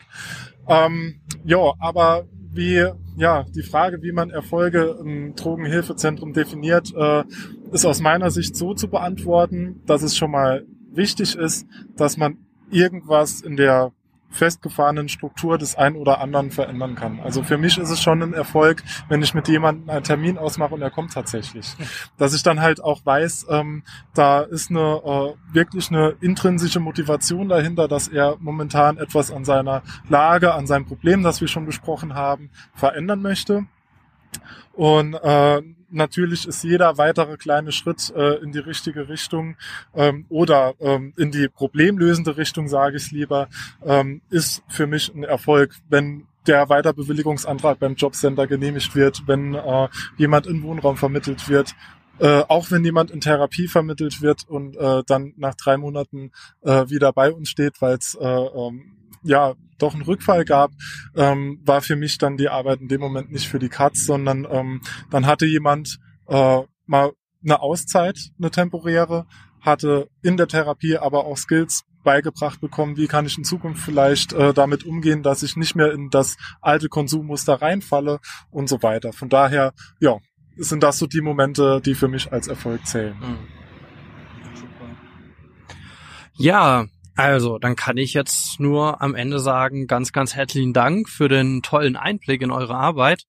[0.68, 2.86] Ähm, ja, aber wie,
[3.16, 7.24] ja, die Frage, wie man Erfolge im Drogenhilfezentrum definiert, äh,
[7.72, 12.38] ist aus meiner Sicht so zu beantworten, dass es schon mal wichtig ist, dass man
[12.70, 13.92] irgendwas in der
[14.30, 17.20] festgefahrenen Struktur des einen oder anderen verändern kann.
[17.20, 20.74] Also für mich ist es schon ein Erfolg, wenn ich mit jemandem einen Termin ausmache
[20.74, 21.74] und er kommt tatsächlich.
[22.18, 23.82] Dass ich dann halt auch weiß, ähm,
[24.14, 29.82] da ist eine äh, wirklich eine intrinsische Motivation dahinter, dass er momentan etwas an seiner
[30.08, 33.66] Lage, an seinem Problem, das wir schon besprochen haben, verändern möchte.
[34.72, 39.56] Und äh, natürlich ist jeder weitere kleine Schritt äh, in die richtige Richtung
[39.94, 43.48] ähm, oder ähm, in die problemlösende Richtung, sage ich lieber,
[43.84, 49.88] ähm, ist für mich ein Erfolg, wenn der Weiterbewilligungsantrag beim Jobcenter genehmigt wird, wenn äh,
[50.16, 51.74] jemand in Wohnraum vermittelt wird,
[52.18, 56.30] äh, auch wenn jemand in Therapie vermittelt wird und äh, dann nach drei Monaten
[56.62, 58.95] äh, wieder bei uns steht, weil es äh, ähm,
[59.26, 60.70] ja doch einen Rückfall gab,
[61.14, 64.46] ähm, war für mich dann die Arbeit in dem Moment nicht für die Katz, sondern
[64.50, 65.98] ähm, dann hatte jemand
[66.28, 67.12] äh, mal
[67.44, 69.26] eine Auszeit, eine temporäre,
[69.60, 74.32] hatte in der Therapie aber auch Skills beigebracht bekommen, wie kann ich in Zukunft vielleicht
[74.32, 78.20] äh, damit umgehen, dass ich nicht mehr in das alte Konsummuster reinfalle
[78.50, 79.12] und so weiter.
[79.12, 80.18] Von daher, ja,
[80.56, 83.16] sind das so die Momente, die für mich als Erfolg zählen.
[86.38, 91.28] Ja, also, dann kann ich jetzt nur am Ende sagen, ganz, ganz herzlichen Dank für
[91.28, 93.24] den tollen Einblick in eure Arbeit.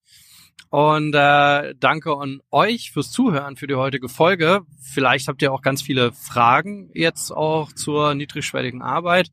[0.70, 4.64] Und äh, danke an euch fürs Zuhören für die heutige Folge.
[4.82, 9.30] Vielleicht habt ihr auch ganz viele Fragen jetzt auch zur niedrigschwelligen Arbeit.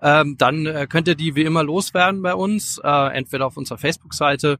[0.00, 3.78] Ähm, dann äh, könnt ihr die wie immer loswerden bei uns, äh, entweder auf unserer
[3.78, 4.58] Facebook-Seite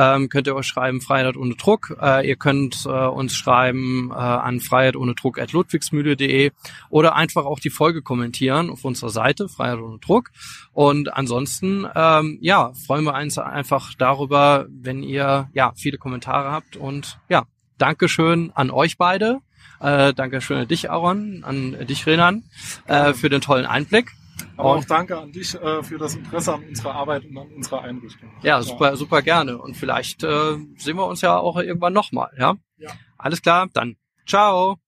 [0.00, 1.94] ähm, könnt ihr euch schreiben Freiheit ohne Druck.
[2.00, 6.52] Äh, ihr könnt äh, uns schreiben äh, an freiheit ohne Druck at ludwigsmühle.de
[6.88, 10.30] oder einfach auch die Folge kommentieren auf unserer Seite Freiheit ohne Druck.
[10.72, 16.76] Und ansonsten, ähm, ja, freuen wir uns einfach darüber, wenn ihr ja viele Kommentare habt
[16.76, 17.44] und ja,
[17.76, 19.40] Dankeschön an euch beide.
[19.80, 22.44] Äh, Dankeschön an dich, Aaron, an dich, Renan,
[22.86, 24.12] äh, für den tollen Einblick.
[24.56, 27.82] Aber auch danke an dich äh, für das Interesse an unserer Arbeit und an unserer
[27.82, 28.30] Einrichtung.
[28.42, 29.58] Ja, super, super gerne.
[29.58, 32.56] Und vielleicht äh, sehen wir uns ja auch irgendwann nochmal, ja?
[32.78, 32.90] Ja.
[33.18, 34.78] Alles klar, dann ciao.